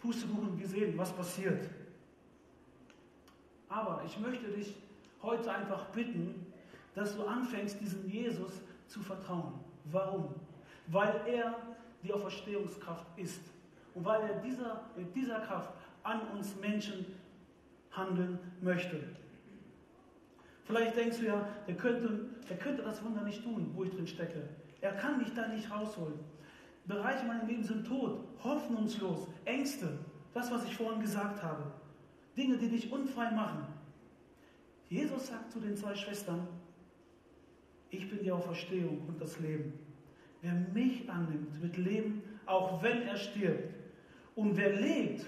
Pustekuchen 0.00 0.56
gesehen, 0.58 0.96
was 0.96 1.12
passiert. 1.12 1.68
Aber 3.68 4.02
ich 4.06 4.18
möchte 4.18 4.46
dich 4.48 4.74
heute 5.26 5.52
einfach 5.52 5.86
bitten, 5.86 6.46
dass 6.94 7.14
du 7.14 7.24
anfängst, 7.24 7.80
diesem 7.80 8.08
Jesus 8.08 8.62
zu 8.86 9.00
vertrauen. 9.00 9.54
Warum? 9.84 10.34
Weil 10.86 11.20
er 11.26 11.56
die 12.02 12.12
Auferstehungskraft 12.12 13.06
ist 13.16 13.40
und 13.94 14.04
weil 14.04 14.22
er 14.22 14.40
dieser, 14.40 14.82
mit 14.96 15.14
dieser 15.14 15.40
Kraft 15.40 15.72
an 16.02 16.20
uns 16.28 16.56
Menschen 16.56 17.04
handeln 17.90 18.38
möchte. 18.60 19.02
Vielleicht 20.64 20.96
denkst 20.96 21.18
du 21.18 21.26
ja, 21.26 21.48
der 21.66 21.76
könnte, 21.76 22.26
der 22.48 22.56
könnte 22.58 22.82
das 22.82 23.02
Wunder 23.04 23.22
nicht 23.22 23.42
tun, 23.42 23.70
wo 23.74 23.84
ich 23.84 23.90
drin 23.90 24.06
stecke. 24.06 24.48
Er 24.80 24.92
kann 24.92 25.18
mich 25.18 25.32
da 25.34 25.48
nicht 25.48 25.70
rausholen. 25.70 26.18
Bereiche 26.86 27.24
meines 27.26 27.48
Lebens 27.48 27.68
sind 27.68 27.86
tot, 27.86 28.20
hoffnungslos, 28.42 29.26
Ängste, 29.44 29.98
das, 30.34 30.50
was 30.50 30.64
ich 30.64 30.76
vorhin 30.76 31.00
gesagt 31.00 31.42
habe. 31.42 31.72
Dinge, 32.36 32.58
die 32.58 32.68
dich 32.68 32.92
unfrei 32.92 33.30
machen. 33.30 33.66
Jesus 34.88 35.26
sagt 35.26 35.52
zu 35.52 35.60
den 35.60 35.76
zwei 35.76 35.94
Schwestern, 35.94 36.46
ich 37.90 38.08
bin 38.08 38.22
die 38.22 38.30
Auferstehung 38.30 39.02
und 39.08 39.20
das 39.20 39.38
Leben. 39.40 39.72
Wer 40.42 40.52
mich 40.52 41.08
annimmt, 41.08 41.60
wird 41.60 41.76
leben, 41.76 42.22
auch 42.46 42.82
wenn 42.82 43.02
er 43.02 43.16
stirbt. 43.16 43.74
Und 44.34 44.56
wer 44.56 44.72
lebt 44.76 45.24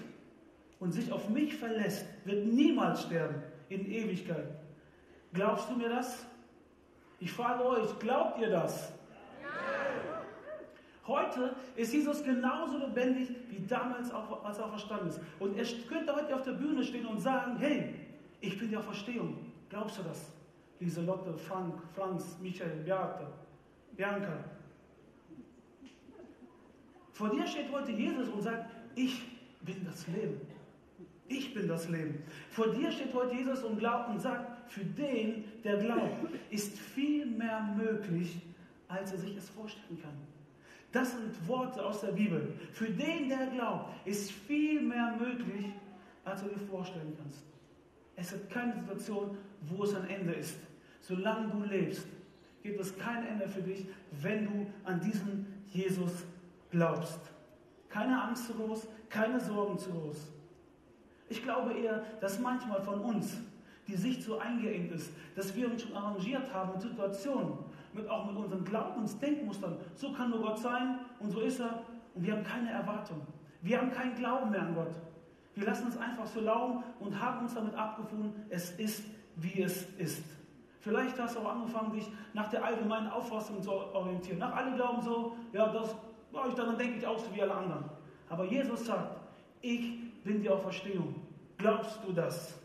und 0.79 0.91
sich 0.91 1.11
auf 1.11 1.29
mich 1.29 1.55
verlässt, 1.55 2.05
wird 2.25 2.45
niemals 2.45 3.03
sterben 3.03 3.41
in 3.69 3.85
Ewigkeit. 3.85 4.47
Glaubst 5.33 5.69
du 5.69 5.75
mir 5.75 5.89
das? 5.89 6.25
Ich 7.19 7.31
frage 7.31 7.65
euch, 7.65 7.99
glaubt 7.99 8.39
ihr 8.39 8.49
das? 8.49 8.93
Heute 11.05 11.55
ist 11.75 11.91
Jesus 11.91 12.23
genauso 12.23 12.77
lebendig 12.77 13.29
wie 13.49 13.65
damals, 13.65 14.11
als 14.11 14.59
er 14.59 14.69
verstanden 14.69 15.09
ist. 15.09 15.19
Und 15.39 15.57
er 15.57 15.65
könnte 15.87 16.15
heute 16.15 16.35
auf 16.35 16.43
der 16.43 16.51
Bühne 16.51 16.83
stehen 16.83 17.07
und 17.07 17.19
sagen, 17.19 17.57
hey, 17.57 17.95
ich 18.41 18.57
bin 18.57 18.69
die 18.69 18.77
Auferstehung. 18.77 19.48
Glaubst 19.69 19.99
du 19.99 20.03
das? 20.03 20.31
Lieselotte, 20.79 21.37
Frank, 21.37 21.75
Franz, 21.95 22.37
Michael, 22.41 22.83
Beate, 22.83 23.27
Bianca. 23.95 24.43
Vor 27.11 27.29
dir 27.29 27.45
steht 27.45 27.71
heute 27.71 27.91
Jesus 27.91 28.29
und 28.29 28.41
sagt, 28.41 28.71
ich 28.95 29.21
bin 29.61 29.83
das 29.85 30.07
Leben. 30.07 30.39
Ich 31.27 31.53
bin 31.53 31.67
das 31.67 31.89
Leben. 31.89 32.23
Vor 32.49 32.69
dir 32.69 32.91
steht 32.91 33.13
heute 33.13 33.35
Jesus 33.35 33.63
und 33.63 33.77
glaubt 33.77 34.09
und 34.09 34.19
sagt, 34.19 34.71
für 34.71 34.85
den, 34.85 35.43
der 35.63 35.77
glaubt, 35.77 36.33
ist 36.49 36.77
viel 36.79 37.25
mehr 37.25 37.61
möglich, 37.75 38.41
als 38.87 39.11
er 39.11 39.19
sich 39.19 39.35
es 39.35 39.49
vorstellen 39.49 40.01
kann. 40.01 40.17
Das 40.91 41.11
sind 41.11 41.47
Worte 41.47 41.85
aus 41.85 42.01
der 42.01 42.13
Bibel. 42.13 42.53
Für 42.71 42.89
den, 42.89 43.29
der 43.29 43.47
glaubt, 43.47 44.07
ist 44.07 44.31
viel 44.31 44.81
mehr 44.81 45.15
möglich, 45.19 45.67
als 46.25 46.41
du 46.41 46.49
dir 46.49 46.57
vorstellen 46.57 47.15
kannst. 47.21 47.43
Es 48.19 48.31
gibt 48.31 48.49
keine 48.49 48.73
Situation, 48.73 49.37
wo 49.61 49.83
es 49.83 49.95
ein 49.95 50.07
Ende 50.09 50.33
ist. 50.33 50.57
Solange 50.99 51.47
du 51.49 51.63
lebst, 51.63 52.05
gibt 52.61 52.79
es 52.79 52.97
kein 52.97 53.25
Ende 53.25 53.47
für 53.47 53.61
dich, 53.61 53.85
wenn 54.21 54.45
du 54.45 54.67
an 54.83 54.99
diesen 54.99 55.63
Jesus 55.67 56.25
glaubst. 56.69 57.19
Keine 57.87 58.21
Angst 58.21 58.47
zu 58.47 58.53
groß, 58.53 58.87
keine 59.09 59.39
Sorgen 59.39 59.77
zu 59.77 59.89
groß. 59.91 60.27
Ich 61.29 61.41
glaube 61.43 61.73
eher, 61.73 62.03
dass 62.19 62.39
manchmal 62.39 62.81
von 62.81 62.99
uns 62.99 63.37
die 63.87 63.95
Sicht 63.95 64.21
so 64.23 64.37
eingeengt 64.37 64.91
ist, 64.91 65.11
dass 65.35 65.55
wir 65.55 65.71
uns 65.71 65.83
schon 65.83 65.95
arrangiert 65.95 66.53
haben 66.53 66.73
mit 66.73 66.81
Situationen, 66.81 67.53
mit, 67.93 68.07
auch 68.07 68.25
mit 68.27 68.35
unseren 68.35 68.65
Glaubensdenkmustern. 68.65 69.77
So 69.95 70.11
kann 70.11 70.29
nur 70.29 70.41
Gott 70.41 70.59
sein 70.59 70.99
und 71.19 71.31
so 71.31 71.39
ist 71.39 71.59
er. 71.59 71.83
Und 72.13 72.25
wir 72.25 72.33
haben 72.33 72.43
keine 72.43 72.71
Erwartung. 72.71 73.21
Wir 73.61 73.79
haben 73.79 73.91
keinen 73.91 74.15
Glauben 74.15 74.51
mehr 74.51 74.61
an 74.61 74.75
Gott. 74.75 74.91
Wir 75.59 75.67
lassen 75.67 75.89
es 75.89 75.97
einfach 75.97 76.25
so 76.25 76.39
laufen 76.39 76.85
und 77.01 77.19
haben 77.19 77.41
uns 77.41 77.53
damit 77.53 77.75
abgefunden, 77.75 78.45
es 78.47 78.71
ist, 78.79 79.03
wie 79.35 79.61
es 79.61 79.89
ist. 79.97 80.23
Vielleicht 80.79 81.19
hast 81.19 81.35
du 81.35 81.41
auch 81.41 81.51
angefangen, 81.51 81.91
dich 81.91 82.09
nach 82.33 82.49
der 82.49 82.63
allgemeinen 82.63 83.07
Auffassung 83.07 83.61
zu 83.61 83.69
orientieren. 83.69 84.39
Nach 84.39 84.55
alle 84.55 84.73
glauben 84.77 85.01
so, 85.01 85.35
ja, 85.51 85.67
das 85.67 85.93
glaube 86.31 86.47
ich, 86.47 86.55
dann 86.55 86.77
denke 86.77 86.99
ich 86.99 87.05
auch 87.05 87.19
so 87.19 87.35
wie 87.35 87.41
alle 87.41 87.53
anderen. 87.53 87.83
Aber 88.29 88.45
Jesus 88.45 88.85
sagt, 88.85 89.19
ich 89.59 90.23
bin 90.23 90.41
die 90.41 90.49
Auferstehung. 90.49 91.13
Glaubst 91.57 91.99
du 92.07 92.13
das? 92.13 92.57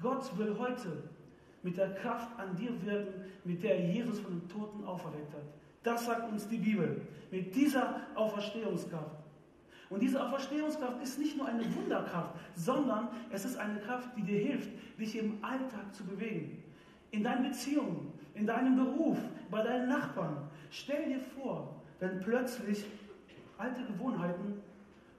Gott 0.00 0.38
will 0.38 0.54
heute 0.56 1.02
mit 1.64 1.76
der 1.76 1.94
Kraft 1.94 2.28
an 2.38 2.54
dir 2.54 2.70
wirken, 2.86 3.24
mit 3.42 3.60
der 3.64 3.86
Jesus 3.86 4.20
von 4.20 4.38
den 4.38 4.48
Toten 4.48 4.84
auferweckt 4.84 5.32
hat. 5.32 5.42
Das 5.82 6.06
sagt 6.06 6.30
uns 6.30 6.46
die 6.46 6.58
Bibel. 6.58 7.02
Mit 7.32 7.52
dieser 7.56 7.96
Auferstehungskraft. 8.14 9.19
Und 9.90 10.00
diese 10.00 10.24
Auferstehungskraft 10.24 11.02
ist 11.02 11.18
nicht 11.18 11.36
nur 11.36 11.48
eine 11.48 11.64
Wunderkraft, 11.74 12.36
sondern 12.54 13.08
es 13.28 13.44
ist 13.44 13.56
eine 13.58 13.80
Kraft, 13.80 14.08
die 14.16 14.22
dir 14.22 14.38
hilft, 14.38 14.70
dich 14.98 15.16
im 15.18 15.44
Alltag 15.44 15.92
zu 15.92 16.04
bewegen. 16.04 16.62
In 17.10 17.24
deinen 17.24 17.50
Beziehungen, 17.50 18.12
in 18.34 18.46
deinem 18.46 18.76
Beruf, 18.76 19.18
bei 19.50 19.62
deinen 19.62 19.88
Nachbarn. 19.88 20.48
Stell 20.70 21.06
dir 21.06 21.18
vor, 21.18 21.74
wenn 21.98 22.20
plötzlich 22.20 22.84
alte 23.58 23.84
Gewohnheiten 23.84 24.62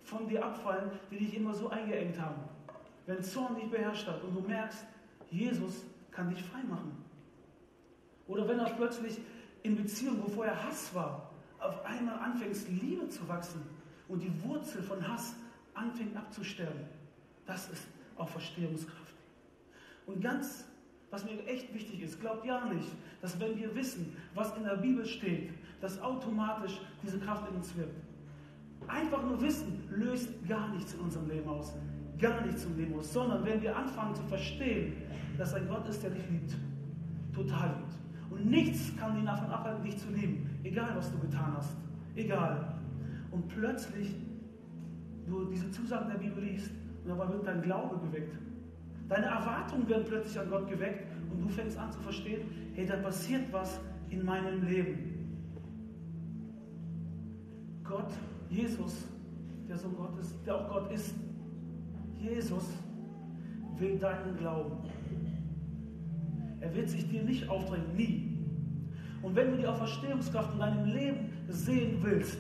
von 0.04 0.26
dir 0.30 0.44
abfallen, 0.44 0.90
die 1.12 1.18
dich 1.18 1.36
immer 1.36 1.54
so 1.54 1.70
eingeengt 1.70 2.20
haben. 2.20 2.42
Wenn 3.06 3.22
Zorn 3.22 3.56
dich 3.56 3.70
beherrscht 3.70 4.08
hat 4.08 4.24
und 4.24 4.34
du 4.34 4.40
merkst, 4.48 4.86
Jesus 5.30 5.84
kann 6.12 6.30
dich 6.30 6.42
frei 6.44 6.64
machen. 6.64 7.04
Oder 8.26 8.48
wenn 8.48 8.62
auch 8.62 8.78
plötzlich 8.78 9.20
in 9.64 9.76
Beziehungen, 9.76 10.24
wo 10.24 10.30
vorher 10.30 10.64
Hass 10.64 10.96
war, 10.96 11.30
auf 11.60 11.86
einmal 11.86 12.18
anfängst, 12.20 12.70
Liebe 12.70 13.10
zu 13.10 13.28
wachsen 13.28 13.81
und 14.12 14.22
die 14.22 14.44
Wurzel 14.44 14.84
von 14.84 15.08
Hass 15.08 15.36
anfängt 15.74 16.16
abzusterben. 16.18 16.82
Das 17.46 17.70
ist 17.70 17.88
auch 18.18 18.28
Verstehungskraft. 18.28 19.16
Und 20.06 20.22
ganz, 20.22 20.66
was 21.10 21.24
mir 21.24 21.46
echt 21.48 21.74
wichtig 21.74 22.02
ist, 22.02 22.20
glaubt 22.20 22.46
ja 22.46 22.66
nicht, 22.66 22.90
dass 23.22 23.40
wenn 23.40 23.58
wir 23.58 23.74
wissen, 23.74 24.16
was 24.36 24.56
in 24.58 24.66
der 24.66 24.76
Bibel 24.76 25.06
steht, 25.06 25.52
dass 25.80 26.02
automatisch 26.02 26.80
diese 27.02 27.20
Kraft 27.20 27.50
in 27.50 27.56
uns 27.56 27.76
wirkt. 27.78 27.96
Einfach 28.88 29.24
nur 29.24 29.42
Wissen 29.42 29.84
löst 29.90 30.30
gar 30.48 30.68
nichts 30.74 30.94
in 30.94 31.00
unserem 31.00 31.30
Leben 31.30 31.48
aus. 31.48 31.74
Gar 32.20 32.46
nichts 32.46 32.66
im 32.66 32.78
Leben 32.78 33.00
aus. 33.00 33.14
Sondern 33.14 33.46
wenn 33.46 33.62
wir 33.62 33.76
anfangen 33.76 34.14
zu 34.14 34.24
verstehen, 34.24 34.98
dass 35.38 35.54
ein 35.54 35.68
Gott 35.70 35.88
ist, 35.88 36.04
der 36.04 36.10
dich 36.10 36.30
liebt. 36.30 36.56
Total 37.34 37.70
liebt. 37.78 37.94
Und 38.30 38.50
nichts 38.50 38.92
kann 38.98 39.18
ihn 39.18 39.26
davon 39.26 39.50
abhalten, 39.50 39.84
dich 39.84 39.98
zu 39.98 40.10
lieben. 40.10 40.60
Egal, 40.64 40.92
was 40.96 41.12
du 41.12 41.20
getan 41.20 41.54
hast. 41.56 41.78
Egal. 42.16 42.81
Und 43.32 43.48
plötzlich 43.48 44.16
du 45.26 45.46
diese 45.46 45.72
Zusagen 45.72 46.10
der 46.10 46.18
Bibel 46.18 46.44
liest 46.44 46.72
und 47.04 47.10
dabei 47.10 47.30
wird 47.30 47.48
dein 47.48 47.62
Glaube 47.62 47.98
geweckt. 48.06 48.36
Deine 49.08 49.26
Erwartungen 49.26 49.88
werden 49.90 50.06
plötzlich 50.08 50.40
an 50.40 50.50
Gott 50.50 50.70
geweckt 50.70 51.06
und 51.32 51.42
du 51.42 51.50
fängst 51.50 51.78
an 51.78 51.92
zu 51.92 52.00
verstehen, 52.00 52.42
hey, 52.76 52.86
da 52.86 52.98
passiert 52.98 53.52
was 53.52 53.80
in 54.10 54.24
meinem 54.24 54.64
Leben. 54.64 55.12
Gott, 57.84 58.12
Jesus, 58.50 59.06
der 59.68 59.78
so 59.78 59.90
Gott 59.90 60.18
ist, 60.20 60.36
der 60.46 60.56
auch 60.56 60.70
Gott 60.70 60.92
ist, 60.92 61.14
Jesus 62.20 62.70
will 63.78 63.98
deinen 63.98 64.38
Glauben. 64.38 64.78
Er 66.60 66.74
wird 66.76 66.90
sich 66.90 67.10
dir 67.10 67.24
nicht 67.24 67.50
aufdrängen, 67.50 67.96
nie. 67.96 68.38
Und 69.22 69.36
wenn 69.36 69.52
du 69.52 69.58
die 69.58 69.68
Auferstehungskraft 69.68 70.54
in 70.54 70.60
deinem 70.60 70.86
Leben 70.86 71.30
sehen 71.50 71.98
willst, 72.02 72.38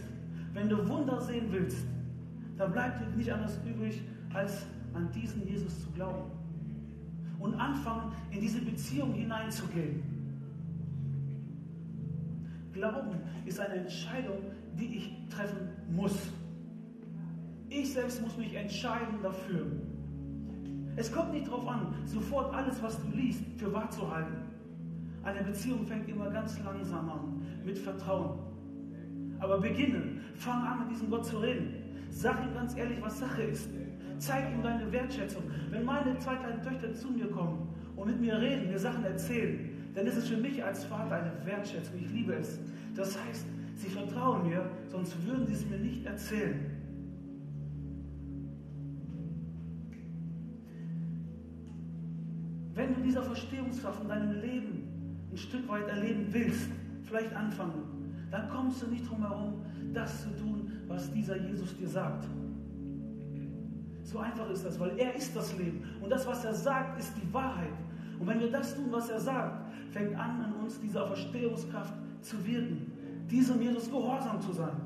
wenn 0.54 0.70
du 0.70 0.88
Wunder 0.88 1.20
sehen 1.22 1.48
willst, 1.50 1.86
dann 2.58 2.72
bleibt 2.72 3.02
dir 3.02 3.16
nicht 3.16 3.32
anders 3.32 3.60
übrig, 3.66 4.02
als 4.34 4.66
an 4.94 5.10
diesen 5.12 5.48
Jesus 5.48 5.82
zu 5.82 5.90
glauben. 5.92 6.32
Und 7.40 7.56
anfangen, 7.56 8.12
in 8.30 8.42
diese 8.42 8.62
Beziehung 8.62 9.14
hineinzugehen. 9.14 10.04
Glauben 12.72 13.18
ist 13.46 13.60
eine 13.60 13.76
Entscheidung, 13.76 14.38
die 14.78 14.98
ich 14.98 15.28
treffen 15.30 15.70
muss. 15.92 16.16
Ich 17.70 17.94
selbst 17.94 18.22
muss 18.22 18.38
mich 18.38 18.54
entscheiden 18.54 19.22
dafür. 19.24 19.66
Es 20.96 21.12
kommt 21.12 21.32
nicht 21.32 21.48
darauf 21.48 21.68
an, 21.68 21.96
sofort 22.06 22.54
alles, 22.54 22.82
was 22.84 23.02
du 23.02 23.16
liest, 23.16 23.44
für 23.58 23.74
wahr 23.74 23.90
zu 23.90 24.10
halten. 24.14 24.36
Eine 25.24 25.42
Beziehung 25.44 25.86
fängt 25.86 26.08
immer 26.10 26.30
ganz 26.30 26.60
langsam 26.64 27.10
an, 27.10 27.42
mit 27.66 27.78
Vertrauen. 27.78 28.51
Aber 29.42 29.60
beginne, 29.60 30.04
fang 30.36 30.64
an, 30.64 30.80
mit 30.80 30.92
diesem 30.92 31.10
Gott 31.10 31.26
zu 31.26 31.40
reden. 31.40 31.74
Sag 32.10 32.46
ihm 32.46 32.54
ganz 32.54 32.78
ehrlich, 32.78 33.02
was 33.02 33.20
Sache 33.20 33.42
ist. 33.42 33.70
Zeig 34.20 34.52
ihm 34.54 34.62
deine 34.62 34.90
Wertschätzung. 34.92 35.44
Wenn 35.72 35.84
meine 35.84 36.18
zwei 36.20 36.36
kleinen 36.36 36.62
Töchter 36.62 36.94
zu 36.94 37.10
mir 37.10 37.28
kommen 37.28 37.68
und 37.96 38.08
mit 38.08 38.22
mir 38.22 38.40
reden, 38.40 38.70
mir 38.70 38.78
Sachen 38.78 39.04
erzählen, 39.04 39.72
dann 39.96 40.06
ist 40.06 40.18
es 40.18 40.30
für 40.30 40.38
mich 40.38 40.64
als 40.64 40.86
Vater 40.86 41.16
eine 41.16 41.34
Wertschätzung. 41.44 41.96
Ich 42.00 42.12
liebe 42.12 42.36
es. 42.36 42.60
Das 42.96 43.18
heißt, 43.26 43.48
sie 43.76 43.90
vertrauen 43.90 44.48
mir, 44.48 44.70
sonst 44.88 45.16
würden 45.26 45.48
sie 45.48 45.54
es 45.54 45.66
mir 45.66 45.80
nicht 45.80 46.06
erzählen. 46.06 46.60
Wenn 52.76 52.94
du 52.94 53.02
dieser 53.02 53.24
Verstehungskraft 53.24 54.04
in 54.04 54.08
deinem 54.08 54.40
Leben 54.40 55.18
ein 55.32 55.38
Stück 55.38 55.68
weit 55.68 55.88
erleben 55.88 56.28
willst, 56.30 56.70
vielleicht 57.04 57.34
anfangen, 57.36 57.91
dann 58.32 58.50
kommst 58.50 58.82
du 58.82 58.88
nicht 58.88 59.08
drum 59.08 59.20
herum, 59.28 59.62
das 59.94 60.24
zu 60.24 60.30
tun, 60.38 60.72
was 60.88 61.12
dieser 61.12 61.36
Jesus 61.38 61.76
dir 61.76 61.88
sagt. 61.88 62.26
So 64.04 64.20
einfach 64.20 64.50
ist 64.50 64.66
das, 64.66 64.80
weil 64.80 64.98
er 64.98 65.14
ist 65.16 65.36
das 65.36 65.56
Leben. 65.58 65.84
Und 66.02 66.10
das, 66.10 66.26
was 66.26 66.44
er 66.46 66.54
sagt, 66.54 66.98
ist 66.98 67.14
die 67.22 67.34
Wahrheit. 67.34 67.74
Und 68.20 68.28
wenn 68.28 68.40
wir 68.40 68.50
das 68.50 68.76
tun, 68.76 68.88
was 68.90 69.10
er 69.10 69.20
sagt, 69.20 69.70
fängt 69.92 70.16
an, 70.18 70.46
in 70.46 70.64
uns 70.64 70.80
diese 70.80 71.06
Verstehungskraft 71.06 71.94
zu 72.22 72.46
wirken, 72.46 72.92
diesem 73.30 73.62
Jesus 73.62 73.90
gehorsam 73.90 74.40
zu 74.42 74.54
sein. 74.54 74.82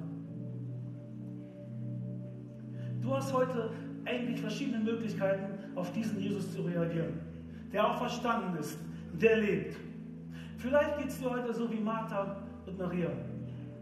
Du 3.02 3.16
hast 3.16 3.32
heute 3.32 3.70
eigentlich 4.06 4.42
verschiedene 4.42 4.84
Möglichkeiten, 4.84 5.76
auf 5.76 5.92
diesen 5.92 6.20
Jesus 6.20 6.52
zu 6.52 6.62
reagieren, 6.62 7.20
der 7.72 7.88
auch 7.88 7.98
verstanden 7.98 8.58
ist, 8.58 8.80
der 9.14 9.38
lebt. 9.38 9.76
Vielleicht 10.58 10.98
geht 10.98 11.08
es 11.10 11.20
dir 11.20 11.30
heute 11.30 11.54
so 11.54 11.72
wie 11.72 11.80
Martha 11.80 12.38
und 12.66 12.78
Maria 12.78 13.10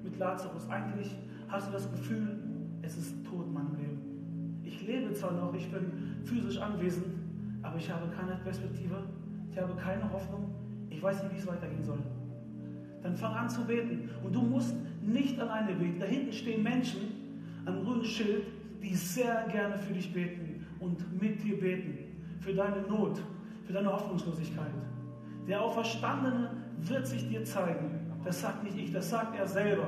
mit 0.04 0.18
Lazarus. 0.18 0.70
Eigentlich 0.70 1.16
hast 1.48 1.70
du 1.70 1.72
das 1.72 1.89
Gefühl, 1.92 2.39
es 2.82 2.98
ist 2.98 3.26
tot 3.26 3.48
in 3.48 3.54
meinem 3.54 3.76
Leben. 3.76 4.62
Ich 4.63 4.86
lebe 4.86 5.13
zwar 5.13 5.32
noch, 5.32 5.54
ich 5.54 5.72
bin 5.72 6.22
physisch 6.26 6.58
anwesend, 6.60 7.06
aber 7.62 7.78
ich 7.78 7.89
habe 7.92 8.08
keine 8.16 8.36
Perspektive, 8.38 9.04
ich 9.50 9.58
habe 9.58 9.74
keine 9.76 10.12
Hoffnung, 10.12 10.54
ich 10.89 11.02
weiß 11.02 11.24
nicht, 11.24 11.34
wie 11.34 11.39
es 11.39 11.48
weitergehen 11.48 11.84
soll. 11.84 12.00
Dann 13.02 13.18
fang 13.18 13.34
an 13.34 13.50
zu 13.50 13.66
beten. 13.66 14.10
Und 14.24 14.34
du 14.34 14.42
musst 14.42 14.76
nicht 15.02 15.39
alleine 15.39 15.74
beten. 15.74 16.00
Da 16.00 16.06
hinten 16.06 16.32
stehen 16.32 16.63
Menschen 16.63 17.02
am 17.66 17.84
grünen 17.84 18.06
Schild, 18.06 18.46
die 18.82 18.96
sehr 18.96 19.46
gerne 19.52 19.78
für 19.78 19.94
dich 19.94 20.13
beten 20.13 20.66
und 20.80 21.22
mit 21.22 21.44
dir 21.44 21.60
beten. 21.60 21.98
Für 22.39 22.54
deine 22.54 22.82
Not, 22.84 23.22
für 23.66 23.74
deine 23.74 23.92
Hoffnungslosigkeit. 23.92 24.72
Der 25.48 25.62
Auferstandene 25.62 26.52
wird 26.78 27.06
sich 27.08 27.28
dir 27.28 27.44
zeigen. 27.44 28.03
Das 28.23 28.41
sagt 28.41 28.63
nicht 28.63 28.77
ich, 28.77 28.91
das 28.91 29.09
sagt 29.09 29.38
er 29.38 29.47
selber. 29.47 29.88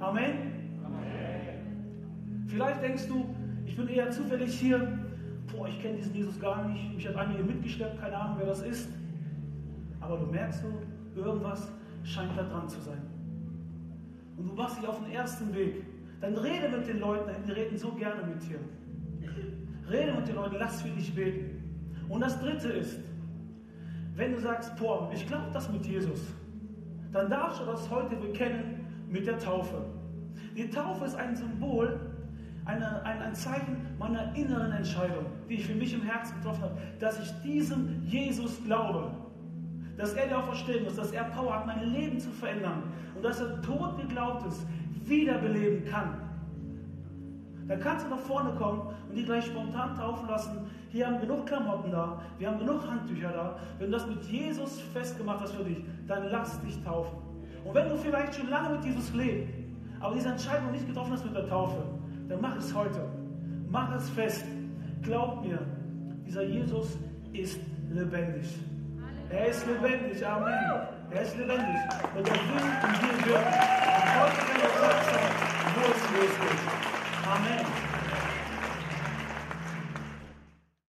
Amen? 0.00 0.80
Amen. 0.84 2.46
Vielleicht 2.46 2.82
denkst 2.82 3.06
du, 3.08 3.24
ich 3.64 3.76
bin 3.76 3.88
eher 3.88 4.10
zufällig 4.10 4.58
hier. 4.58 4.98
Boah, 5.52 5.68
ich 5.68 5.80
kenne 5.80 5.96
diesen 5.96 6.14
Jesus 6.14 6.40
gar 6.40 6.68
nicht. 6.68 6.94
Mich 6.94 7.06
hat 7.06 7.16
einige 7.16 7.42
mitgeschleppt, 7.44 8.00
keine 8.00 8.16
Ahnung, 8.16 8.36
wer 8.38 8.46
das 8.46 8.62
ist. 8.62 8.88
Aber 10.00 10.16
du 10.18 10.26
merkst 10.26 10.62
so, 10.62 10.72
irgendwas 11.14 11.70
scheint 12.02 12.36
da 12.36 12.42
dran 12.42 12.68
zu 12.68 12.80
sein. 12.80 13.02
Und 14.36 14.48
du 14.48 14.54
machst 14.54 14.78
dich 14.78 14.86
auf 14.86 15.02
den 15.02 15.12
ersten 15.12 15.54
Weg. 15.54 15.84
Dann 16.20 16.36
rede 16.36 16.68
mit 16.76 16.86
den 16.88 17.00
Leuten, 17.00 17.30
die 17.46 17.52
reden 17.52 17.76
so 17.76 17.92
gerne 17.92 18.22
mit 18.26 18.42
dir. 18.42 18.58
Rede 19.90 20.14
mit 20.14 20.26
den 20.26 20.34
Leuten, 20.34 20.56
lass 20.58 20.82
für 20.82 20.88
dich 20.88 21.14
beten. 21.14 21.62
Und 22.08 22.20
das 22.20 22.40
dritte 22.40 22.68
ist, 22.68 22.98
wenn 24.14 24.32
du 24.32 24.40
sagst, 24.40 24.76
boah, 24.76 25.10
ich 25.14 25.26
glaube 25.26 25.46
das 25.52 25.70
mit 25.70 25.86
Jesus, 25.86 26.20
dann 27.12 27.30
darfst 27.30 27.60
du 27.60 27.64
das 27.64 27.88
heute 27.90 28.16
bekennen 28.16 28.86
mit 29.08 29.26
der 29.26 29.38
Taufe. 29.38 29.84
Die 30.56 30.68
Taufe 30.70 31.04
ist 31.04 31.14
ein 31.14 31.36
Symbol, 31.36 32.00
eine, 32.64 33.02
ein, 33.04 33.22
ein 33.22 33.34
Zeichen 33.34 33.76
meiner 33.98 34.34
inneren 34.34 34.72
Entscheidung, 34.72 35.26
die 35.48 35.54
ich 35.54 35.66
für 35.66 35.74
mich 35.74 35.94
im 35.94 36.02
Herzen 36.02 36.36
getroffen 36.36 36.62
habe, 36.64 36.78
dass 36.98 37.20
ich 37.20 37.30
diesem 37.42 38.02
Jesus 38.04 38.62
glaube. 38.64 39.10
Dass 39.96 40.14
er 40.14 40.26
der 40.26 40.38
Auferstehung 40.38 40.86
ist, 40.86 40.98
dass 40.98 41.12
er 41.12 41.24
Power 41.24 41.54
hat, 41.54 41.66
mein 41.66 41.92
Leben 41.92 42.18
zu 42.18 42.30
verändern 42.30 42.82
und 43.14 43.24
dass 43.24 43.40
er 43.40 43.62
tot 43.62 43.98
geglaubt 43.98 44.46
ist, 44.46 44.66
wiederbeleben 45.04 45.84
kann. 45.86 46.20
Dann 47.68 47.80
kannst 47.80 48.06
du 48.06 48.10
nach 48.10 48.18
vorne 48.18 48.50
kommen 48.52 48.82
und 49.08 49.16
die 49.16 49.24
gleich 49.24 49.46
spontan 49.46 49.94
taufen 49.94 50.28
lassen. 50.28 50.58
Hier 50.96 51.06
haben 51.06 51.20
genug 51.20 51.44
Klamotten 51.44 51.90
da, 51.90 52.22
wir 52.38 52.48
haben 52.48 52.58
genug 52.58 52.80
Handtücher 52.88 53.28
da. 53.28 53.58
Wenn 53.78 53.90
du 53.90 53.98
das 53.98 54.06
mit 54.06 54.24
Jesus 54.24 54.80
festgemacht 54.94 55.42
hast 55.42 55.52
für 55.52 55.62
dich, 55.62 55.84
dann 56.08 56.30
lass 56.30 56.58
dich 56.62 56.82
taufen. 56.82 57.18
Und 57.66 57.74
wenn 57.74 57.90
du 57.90 57.98
vielleicht 57.98 58.34
schon 58.34 58.48
lange 58.48 58.70
mit 58.70 58.84
Jesus 58.86 59.12
lebst, 59.12 59.52
aber 60.00 60.14
diese 60.14 60.30
Entscheidung 60.30 60.72
nicht 60.72 60.86
getroffen 60.86 61.12
hast 61.12 61.22
mit 61.26 61.34
der 61.34 61.46
Taufe, 61.50 61.82
dann 62.30 62.40
mach 62.40 62.56
es 62.56 62.74
heute. 62.74 63.06
Mach 63.68 63.94
es 63.94 64.08
fest. 64.08 64.46
Glaub 65.02 65.44
mir, 65.44 65.58
dieser 66.26 66.44
Jesus 66.44 66.96
ist 67.34 67.60
lebendig. 67.90 68.56
Er 69.28 69.48
ist 69.48 69.66
lebendig. 69.66 70.26
Amen. 70.26 70.54
Er 71.10 71.20
ist 71.20 71.36
lebendig. 71.36 71.76
Und 72.16 72.26
er 72.26 72.34
will 72.34 72.64
in 72.86 73.20
dir 73.20 73.26
wirken. 73.26 73.52
Und 73.52 74.14
heute 74.16 74.36
kann 74.46 74.60
er 74.62 74.80
sagen, 74.80 75.34
wo 75.74 75.80
es 75.92 76.30
losgeht. 76.30 76.60
Amen. 77.26 77.85